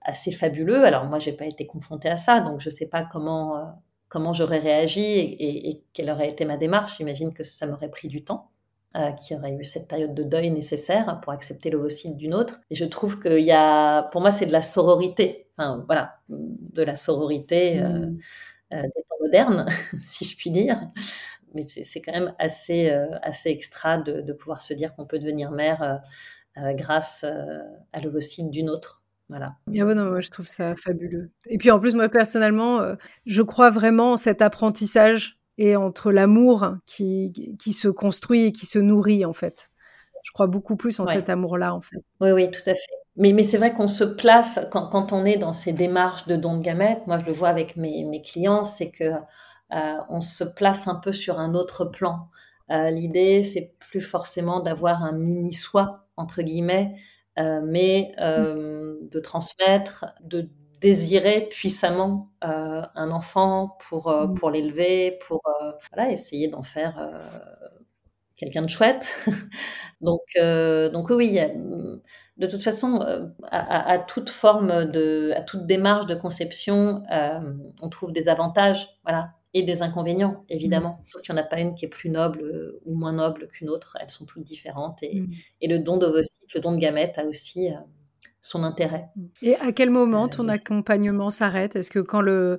[0.00, 0.84] assez fabuleux.
[0.84, 3.78] Alors moi, j'ai pas été confrontée à ça, donc je sais pas comment
[4.08, 6.98] comment j'aurais réagi et, quelle aurait été ma démarche.
[6.98, 8.50] J'imagine que ça m'aurait pris du temps,
[8.96, 12.60] euh, qu'il y aurait eu cette période de deuil nécessaire pour accepter l'ovocyte d'une autre.
[12.70, 15.48] Et je trouve qu'il y a, pour moi, c'est de la sororité.
[15.56, 18.18] Enfin, voilà, de la sororité euh, mmh.
[18.74, 19.66] euh, des temps modernes,
[20.04, 20.80] si je puis dire.
[21.54, 22.90] Mais c'est quand même assez,
[23.22, 26.02] assez extra de, de, pouvoir se dire qu'on peut devenir mère
[26.74, 28.97] grâce à l'ovocyte d'une autre.
[29.28, 29.56] Voilà.
[29.68, 31.30] Ah non, moi je trouve ça fabuleux.
[31.48, 32.94] Et puis en plus, moi personnellement, euh,
[33.26, 38.66] je crois vraiment en cet apprentissage et entre l'amour qui, qui se construit et qui
[38.66, 39.70] se nourrit en fait.
[40.22, 41.96] Je crois beaucoup plus en cet amour-là en fait.
[42.20, 42.98] Oui, oui, tout à fait.
[43.16, 46.36] Mais, mais c'est vrai qu'on se place, quand, quand, on est dans ces démarches de
[46.36, 49.04] don de gamètes, moi je le vois avec mes, mes clients, c'est que
[49.72, 52.28] euh, on se place un peu sur un autre plan.
[52.70, 56.94] Euh, L'idée, c'est plus forcément d'avoir un mini soi, entre guillemets,
[57.62, 58.20] mais mmh.
[58.20, 60.48] euh, de transmettre, de
[60.80, 64.34] désirer puissamment euh, un enfant pour, mmh.
[64.34, 65.42] pour l'élever, pour
[65.92, 67.10] voilà, essayer d'en faire
[68.36, 69.08] quelqu'un de chouette.
[70.00, 70.22] donc,
[70.92, 71.40] donc oui,
[72.36, 73.00] de toute façon,
[73.50, 77.02] à, à, toute forme de, à toute démarche de conception,
[77.82, 79.00] on trouve des avantages.
[79.02, 81.02] Voilà, et des inconvénients, évidemment.
[81.06, 83.48] Sauf qu'il n'y en a pas une qui est plus noble euh, ou moins noble
[83.48, 83.96] qu'une autre.
[84.00, 85.02] Elles sont toutes différentes.
[85.02, 85.28] Et, mm.
[85.62, 87.76] et le don d'ovocytes, le don de gamètes a aussi euh,
[88.42, 89.08] son intérêt.
[89.42, 91.76] Et à quel moment euh, ton accompagnement s'arrête?
[91.76, 92.58] Est-ce que quand le,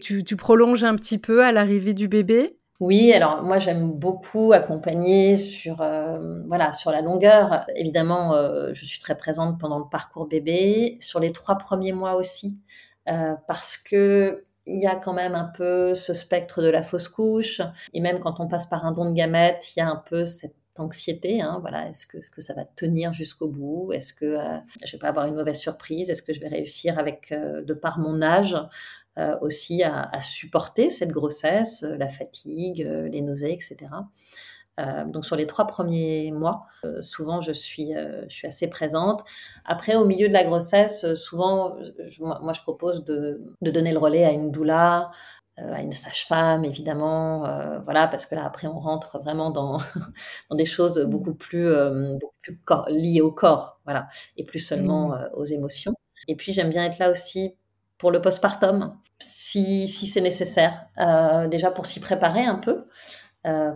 [0.00, 2.58] tu, tu, prolonges un petit peu à l'arrivée du bébé?
[2.78, 5.76] Oui, alors moi j'aime beaucoup accompagner sur
[6.46, 7.64] voilà sur la longueur.
[7.74, 8.34] Évidemment,
[8.74, 12.60] je suis très présente pendant le parcours bébé, sur les trois premiers mois aussi,
[13.06, 17.60] parce que il y a quand même un peu ce spectre de la fausse couche.
[17.94, 20.24] Et même quand on passe par un don de gamètes, il y a un peu
[20.24, 21.40] cette anxiété.
[21.40, 23.92] Hein, voilà, est-ce que, que ça va tenir jusqu'au bout?
[23.92, 26.10] Est-ce que euh, je vais pas avoir une mauvaise surprise?
[26.10, 28.56] Est-ce que je vais réussir avec, euh, de par mon âge,
[29.40, 33.86] aussi à, supporter cette grossesse, la fatigue, les nausées, etc.
[35.06, 36.66] donc sur les trois premiers mois,
[37.00, 37.92] souvent je suis,
[38.28, 39.24] je suis assez présente.
[39.64, 41.76] Après, au milieu de la grossesse, souvent,
[42.20, 45.10] moi je propose de, de, donner le relais à une doula,
[45.58, 49.78] euh, à une sage-femme, évidemment, euh, voilà, parce que là, après, on rentre vraiment dans,
[50.50, 51.08] dans des choses mmh.
[51.08, 55.28] beaucoup plus, euh, beaucoup plus liées au corps, voilà, et plus seulement mmh.
[55.32, 55.94] aux émotions.
[56.28, 57.56] Et puis, j'aime bien être là aussi
[57.96, 60.88] pour le postpartum, si, si c'est nécessaire,
[61.48, 62.86] déjà pour s'y préparer un peu,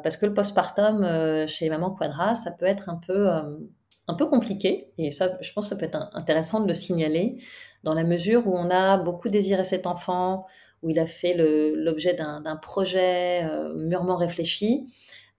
[0.02, 4.92] parce que le postpartum chez Maman Quadra, ça peut être un peu, un peu compliqué,
[4.98, 7.36] et ça, je pense que ça peut être intéressant de le signaler,
[7.84, 10.46] dans la mesure où on a beaucoup désiré cet enfant,
[10.82, 14.86] où il a fait l'objet d'un projet euh, mûrement réfléchi,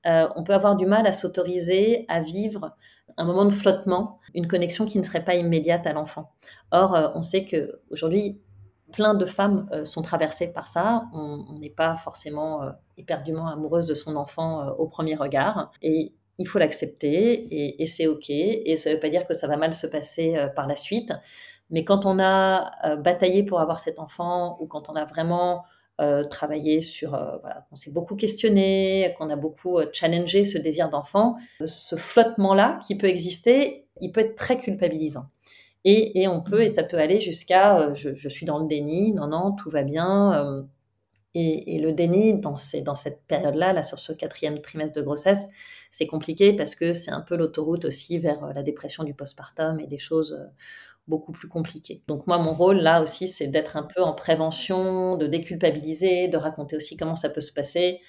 [0.05, 2.75] euh, on peut avoir du mal à s'autoriser à vivre
[3.17, 6.31] un moment de flottement, une connexion qui ne serait pas immédiate à l'enfant.
[6.71, 8.41] Or, euh, on sait que aujourd'hui,
[8.91, 11.05] plein de femmes sont traversées par ça.
[11.13, 12.61] On n'est pas forcément
[12.97, 15.71] éperdument amoureuse de son enfant au premier regard.
[15.81, 18.29] Et il faut l'accepter et, et c'est OK.
[18.29, 21.13] Et ça ne veut pas dire que ça va mal se passer par la suite.
[21.71, 25.63] Mais quand on a euh, bataillé pour avoir cet enfant ou quand on a vraiment
[26.01, 30.89] euh, travaillé sur, euh, voilà, qu'on s'est beaucoup questionné, qu'on a beaucoup challengé ce désir
[30.89, 35.25] d'enfant, ce flottement-là qui peut exister, il peut être très culpabilisant.
[35.83, 39.27] Et, on peut, et ça peut aller jusqu'à je, je, suis dans le déni, non,
[39.27, 40.67] non, tout va bien.
[41.33, 45.47] Et, et, le déni dans, dans cette période-là, là, sur ce quatrième trimestre de grossesse,
[45.89, 49.87] c'est compliqué parce que c'est un peu l'autoroute aussi vers la dépression du postpartum et
[49.87, 50.37] des choses
[51.07, 52.03] beaucoup plus compliqué.
[52.07, 56.37] Donc moi, mon rôle là aussi, c'est d'être un peu en prévention, de déculpabiliser, de
[56.37, 58.01] raconter aussi comment ça peut se passer,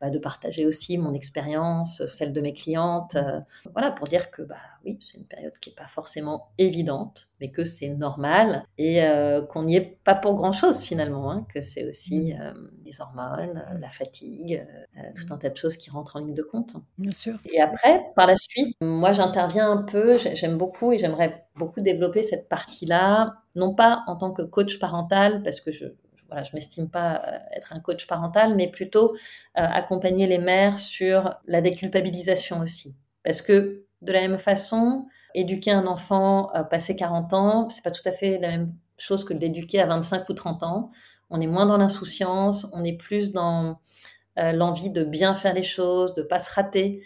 [0.00, 3.18] bah, de partager aussi mon expérience, celle de mes clientes, mmh.
[3.18, 3.40] euh,
[3.72, 7.50] voilà, pour dire que bah oui, c'est une période qui n'est pas forcément évidente, mais
[7.50, 11.62] que c'est normal et euh, qu'on n'y est pas pour grand chose finalement, hein, que
[11.62, 12.40] c'est aussi mmh.
[12.42, 12.52] euh,
[12.84, 14.66] les hormones, la fatigue,
[15.14, 16.76] tout un tas de choses qui rentrent en ligne de compte.
[16.98, 17.38] Bien sûr.
[17.50, 22.22] Et après, par la suite, moi j'interviens un peu, j'aime beaucoup et j'aimerais beaucoup développer
[22.22, 25.86] cette partie-là, non pas en tant que coach parental, parce que je,
[26.28, 29.16] voilà, je m'estime pas euh, être un coach parental, mais plutôt euh,
[29.54, 32.96] accompagner les mères sur la déculpabilisation aussi.
[33.22, 37.90] Parce que de la même façon, éduquer un enfant euh, passé 40 ans, c'est pas
[37.90, 40.90] tout à fait la même chose que d'éduquer à 25 ou 30 ans.
[41.30, 43.80] On est moins dans l'insouciance, on est plus dans
[44.36, 47.02] l'envie de bien faire les choses, de pas se rater.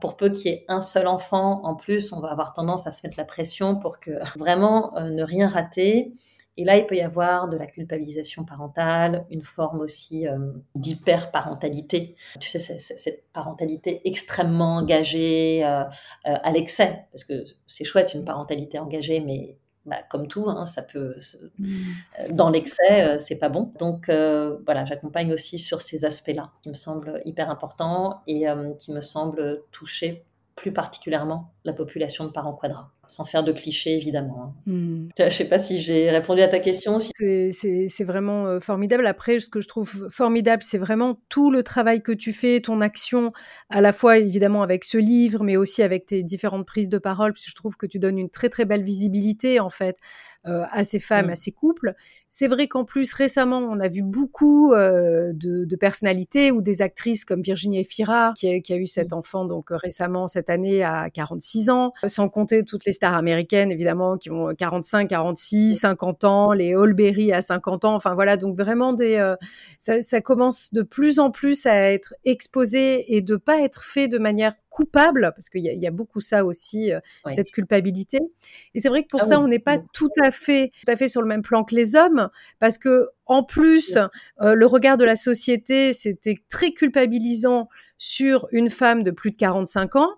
[0.00, 2.92] pour peu qu'il y ait un seul enfant, en plus, on va avoir tendance à
[2.92, 6.12] se mettre la pression pour que vraiment ne rien rater
[6.56, 12.14] et là, il peut y avoir de la culpabilisation parentale, une forme aussi euh, d'hyper-parentalité.
[12.38, 15.84] Tu sais, cette parentalité extrêmement engagée euh, euh,
[16.24, 20.82] à l'excès, parce que c'est chouette une parentalité engagée, mais bah, comme tout, hein, ça
[20.82, 21.16] peut,
[21.58, 21.66] mmh.
[22.30, 23.72] dans l'excès, c'est pas bon.
[23.78, 28.44] Donc voilà, j'accompagne aussi sur ces aspects-là, qui me semblent hyper importants et
[28.78, 30.24] qui me semblent toucher
[30.54, 34.54] plus particulièrement la population de parents quadra, sans faire de clichés évidemment.
[34.66, 34.70] Hein.
[34.72, 35.08] Hmm.
[35.18, 36.98] Je ne sais pas si j'ai répondu à ta question.
[37.00, 39.06] C'est vraiment euh, formidable.
[39.06, 42.80] Après, ce que je trouve formidable, c'est vraiment tout le travail que tu fais, ton
[42.80, 43.32] action,
[43.70, 47.32] à la fois évidemment avec ce livre, mais aussi avec tes différentes prises de parole,
[47.32, 49.96] parce que je trouve que tu donnes une très très belle visibilité en fait
[50.44, 51.30] à ces femmes, mm.
[51.30, 51.94] à ces couples.
[52.28, 56.82] C'est vrai qu'en plus récemment, on a vu beaucoup euh, de, de, personnalités ou des
[56.82, 59.16] actrices comme Virginie Efira, qui a, qui a eu cet mm.
[59.18, 63.70] enfant donc euh, récemment cette année à 46 ans, sans compter toutes les stars américaines
[63.70, 67.94] évidemment qui ont 45, 46, 50 ans, les Holberry à 50 ans.
[67.94, 69.34] Enfin voilà, donc vraiment des,
[69.78, 74.08] ça, ça commence de plus en plus à être exposé et de pas être fait
[74.08, 76.90] de manière coupable, parce qu'il y, y, a beaucoup ça aussi,
[77.30, 78.18] cette culpabilité.
[78.74, 80.96] Et c'est vrai que pour ah ça, on n'est pas tout à fait, tout à
[80.96, 82.28] fait sur le même plan que les hommes,
[82.58, 83.96] parce que en plus,
[84.42, 89.36] euh, le regard de la société, c'était très culpabilisant sur une femme de plus de
[89.36, 90.10] 45 ans.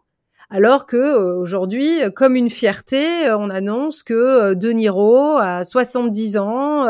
[0.49, 6.37] Alors que euh, aujourd'hui, comme une fierté, euh, on annonce que De Niro, à 70
[6.37, 6.85] ans,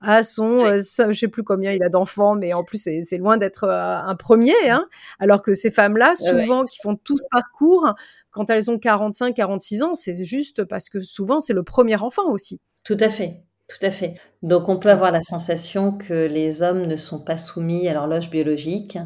[0.00, 3.68] a son, je sais plus combien il a d'enfants, mais en plus c'est loin d'être
[3.68, 4.54] un premier.
[4.68, 4.86] Hein,
[5.20, 7.92] alors que ces femmes-là, souvent, qui font tout ce parcours,
[8.30, 12.28] quand elles ont 45, 46 ans, c'est juste parce que souvent c'est le premier enfant
[12.30, 12.60] aussi.
[12.86, 13.42] Tout à fait.
[13.66, 14.14] Tout à fait.
[14.42, 18.30] Donc on peut avoir la sensation que les hommes ne sont pas soumis à l'horloge
[18.30, 18.96] biologique,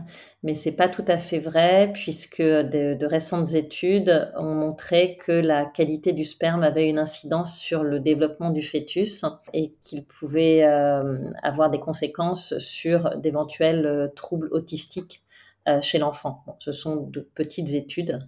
[0.43, 5.65] mais c'est pas tout à fait vrai puisque de, récentes études ont montré que la
[5.65, 9.25] qualité du sperme avait une incidence sur le développement du fœtus
[9.55, 15.25] et qu'il pouvait euh, avoir des conséquences sur d'éventuels euh, troubles autistiques
[15.69, 16.45] euh, chez l'enfant.
[16.59, 18.19] ce sont de petites études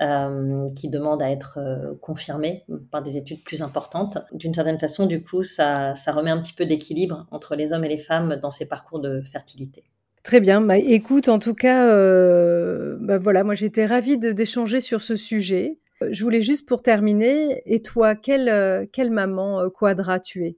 [0.00, 1.58] qui demande à être
[2.00, 4.18] confirmée par des études plus importantes.
[4.32, 7.88] D'une certaine façon, du coup, ça, remet un petit peu d'équilibre entre les hommes et
[7.88, 9.84] les femmes dans ces parcours de fertilité.
[10.22, 10.60] Très bien.
[10.60, 15.78] Bah, écoute, en tout cas, euh, bah, voilà, moi j'étais ravie d'échanger sur ce sujet.
[16.10, 20.56] Je voulais juste pour terminer, et toi, quelle, euh, quelle maman euh, quadra tu es?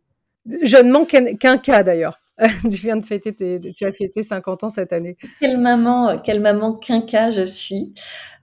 [0.63, 2.20] Je ne manque qu'un cas d'ailleurs.
[2.63, 5.17] tu viens de fêter tes, tu as fêté 50 ans cette année.
[5.41, 7.93] Quelle maman, quelle maman quinca je suis.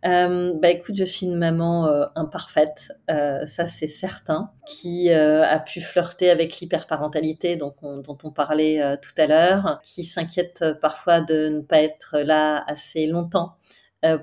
[0.05, 5.59] Euh, bah écoute, je suis une maman euh, imparfaite, euh, ça c'est certain, qui a
[5.59, 11.21] pu flirter avec l'hyperparentalité dont on, dont on parlait tout à l'heure, qui s'inquiète parfois
[11.21, 13.57] de ne pas être là assez longtemps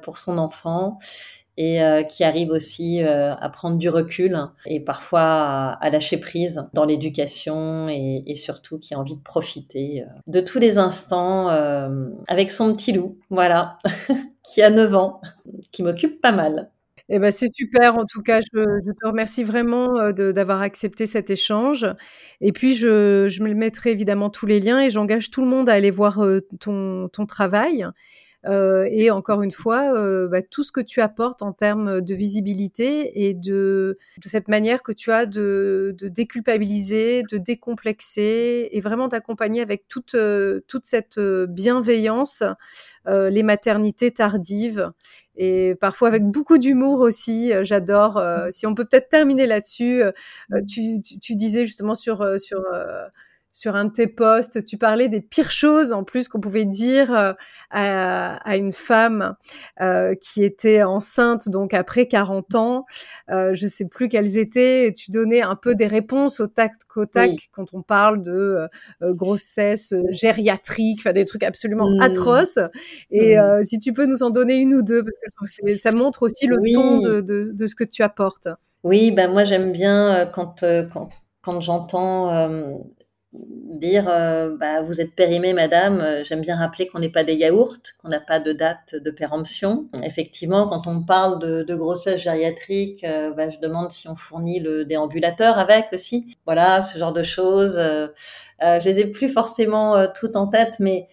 [0.02, 0.98] pour son enfant
[1.56, 6.68] et euh, qui arrive aussi euh, à prendre du recul et parfois à, lâcher prise
[6.72, 11.48] dans l'éducation et, surtout qui a envie de profiter euh, de tous les instants
[12.28, 13.78] avec son petit loup, voilà,
[14.44, 15.20] qui a 9 ans,
[15.70, 16.70] qui m'occupe pas mal.
[17.10, 17.98] Eh ben, c'est super.
[17.98, 21.86] En tout cas, je, te remercie vraiment d'avoir accepté cet échange.
[22.40, 25.68] Et puis, je, je me mettrai évidemment tous les liens et j'engage tout le monde
[25.68, 26.20] à aller voir
[26.60, 27.86] ton travail.
[28.46, 32.14] Euh, et encore une fois, euh, bah, tout ce que tu apportes en termes de
[32.14, 38.80] visibilité et de, de cette manière que tu as de, de déculpabiliser, de décomplexer et
[38.80, 41.18] vraiment d'accompagner avec toute, euh, toute cette
[41.48, 42.42] bienveillance
[43.06, 44.90] les maternités tardives
[45.36, 47.52] et parfois avec beaucoup d'humour aussi.
[47.60, 48.18] J'adore.
[48.50, 50.02] si on peut peut-être terminer là-dessus,
[50.66, 52.62] tu, tu, tu, disais justement sur sur
[53.54, 57.14] sur un de tes posts, tu parlais des pires choses en plus qu'on pouvait dire
[57.14, 57.32] euh,
[57.70, 59.36] à, à, une femme
[59.80, 62.84] euh, qui était enceinte donc après 40 ans.
[63.30, 64.88] Euh, je sais plus quelles étaient.
[64.88, 68.66] Et tu donnais un peu des réponses au tac au tac quand on parle de
[69.02, 72.02] euh, grossesse gériatrique, enfin des trucs absolument mmh.
[72.02, 72.58] atroces.
[73.12, 73.62] Et mmh.
[73.62, 75.04] si tu peux nous en donner une ou deux
[75.38, 78.48] parce que ça montre aussi le ton de, de, de, ce que tu apportes.
[78.82, 81.08] Oui, ben moi j'aime bien quand quand
[81.40, 82.48] quand j'entends
[83.34, 87.34] dire euh, bah, vous êtes périmée madame euh, j'aime bien rappeler qu'on n'est pas des
[87.34, 89.88] yaourts qu'on n'a pas de date de péremption.
[90.02, 94.60] Effectivement quand on parle de, de grossesse gériatrique euh, bah, je demande si on fournit
[94.60, 96.36] le déambulateur avec aussi.
[96.46, 101.08] Voilà ce genre de choses je les ai plus forcément toutes en tête mais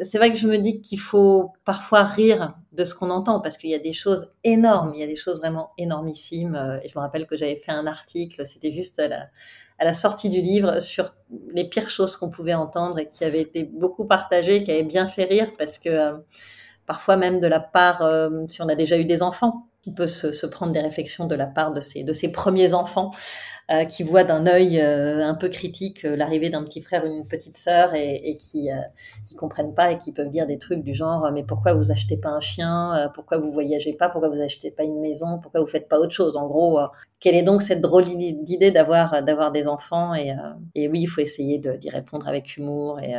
[0.00, 3.58] c'est vrai que je me dis qu'il faut parfois rire de ce qu'on entend parce
[3.58, 6.80] qu'il y a des choses énormes, il y a des choses vraiment énormissimes.
[6.82, 9.26] Et je me rappelle que j'avais fait un article, c'était juste à la,
[9.78, 11.14] à la sortie du livre sur
[11.54, 15.08] les pires choses qu'on pouvait entendre et qui avaient été beaucoup partagées, qui avaient bien
[15.08, 16.16] fait rire parce que euh,
[16.86, 20.06] parfois même de la part, euh, si on a déjà eu des enfants, on peut
[20.06, 23.10] se, se, prendre des réflexions de la part de ses, de ses premiers enfants
[23.70, 27.08] euh, qui voient d'un œil euh, un peu critique euh, l'arrivée d'un petit frère ou
[27.08, 28.76] une petite sœur et, et qui euh,
[29.24, 32.16] qui comprennent pas et qui peuvent dire des trucs du genre mais pourquoi vous achetez
[32.16, 35.66] pas un chien pourquoi vous voyagez pas pourquoi vous achetez pas une maison pourquoi vous
[35.66, 36.36] faites pas autre chose?
[36.36, 36.78] En gros
[37.20, 40.14] quelle est donc cette drôle d'idée d'avoir d'avoir des enfants?
[40.14, 40.34] Et,
[40.74, 43.14] et oui il faut essayer d'y répondre avec humour et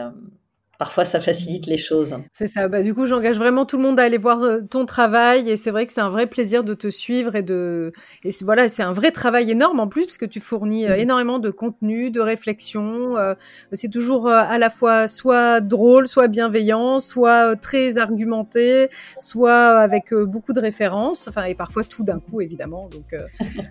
[0.78, 2.16] parfois ça facilite les choses.
[2.32, 2.68] C'est ça.
[2.68, 5.58] Bah, du coup, j'engage vraiment tout le monde à aller voir euh, ton travail et
[5.58, 7.92] c'est vrai que c'est un vrai plaisir de te suivre et de
[8.24, 11.52] et voilà, c'est un vrai travail énorme en plus puisque tu fournis euh, énormément de
[11.52, 13.18] contenu, de réflexion.
[13.18, 13.36] Euh,
[13.72, 20.54] c'est toujours à la fois soit drôle, soit bienveillant, soit très argumenté, soit avec beaucoup
[20.54, 21.28] de références.
[21.28, 22.88] Enfin et parfois tout d'un coup évidemment.
[22.90, 23.16] Donc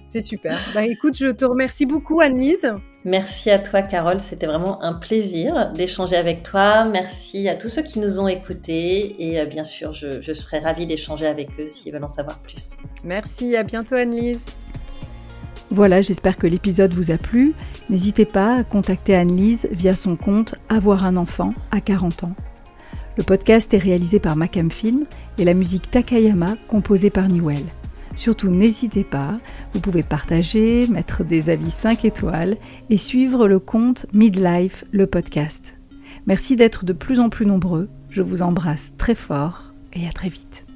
[0.06, 0.58] c'est super.
[0.74, 2.72] Bah écoute, je te remercie beaucoup Annelise.
[3.04, 4.20] Merci à toi, Carole.
[4.20, 6.84] C'était vraiment un plaisir d'échanger avec toi.
[6.84, 9.16] Merci à tous ceux qui nous ont écoutés.
[9.18, 12.38] Et euh, bien sûr, je, je serai ravie d'échanger avec eux s'ils veulent en savoir
[12.38, 12.76] plus.
[13.02, 13.56] Merci.
[13.56, 14.46] À bientôt, Anne-Lise.
[15.70, 17.54] Voilà, j'espère que l'épisode vous a plu.
[17.88, 22.34] N'hésitez pas à contacter Anne-Lise via son compte Avoir un enfant à 40 ans.
[23.16, 25.04] Le podcast est réalisé par Macam Film
[25.38, 27.64] et la musique Takayama composée par Newell.
[28.14, 29.38] Surtout n'hésitez pas,
[29.72, 32.56] vous pouvez partager, mettre des avis 5 étoiles
[32.90, 35.78] et suivre le compte Midlife, le podcast.
[36.26, 40.28] Merci d'être de plus en plus nombreux, je vous embrasse très fort et à très
[40.28, 40.66] vite.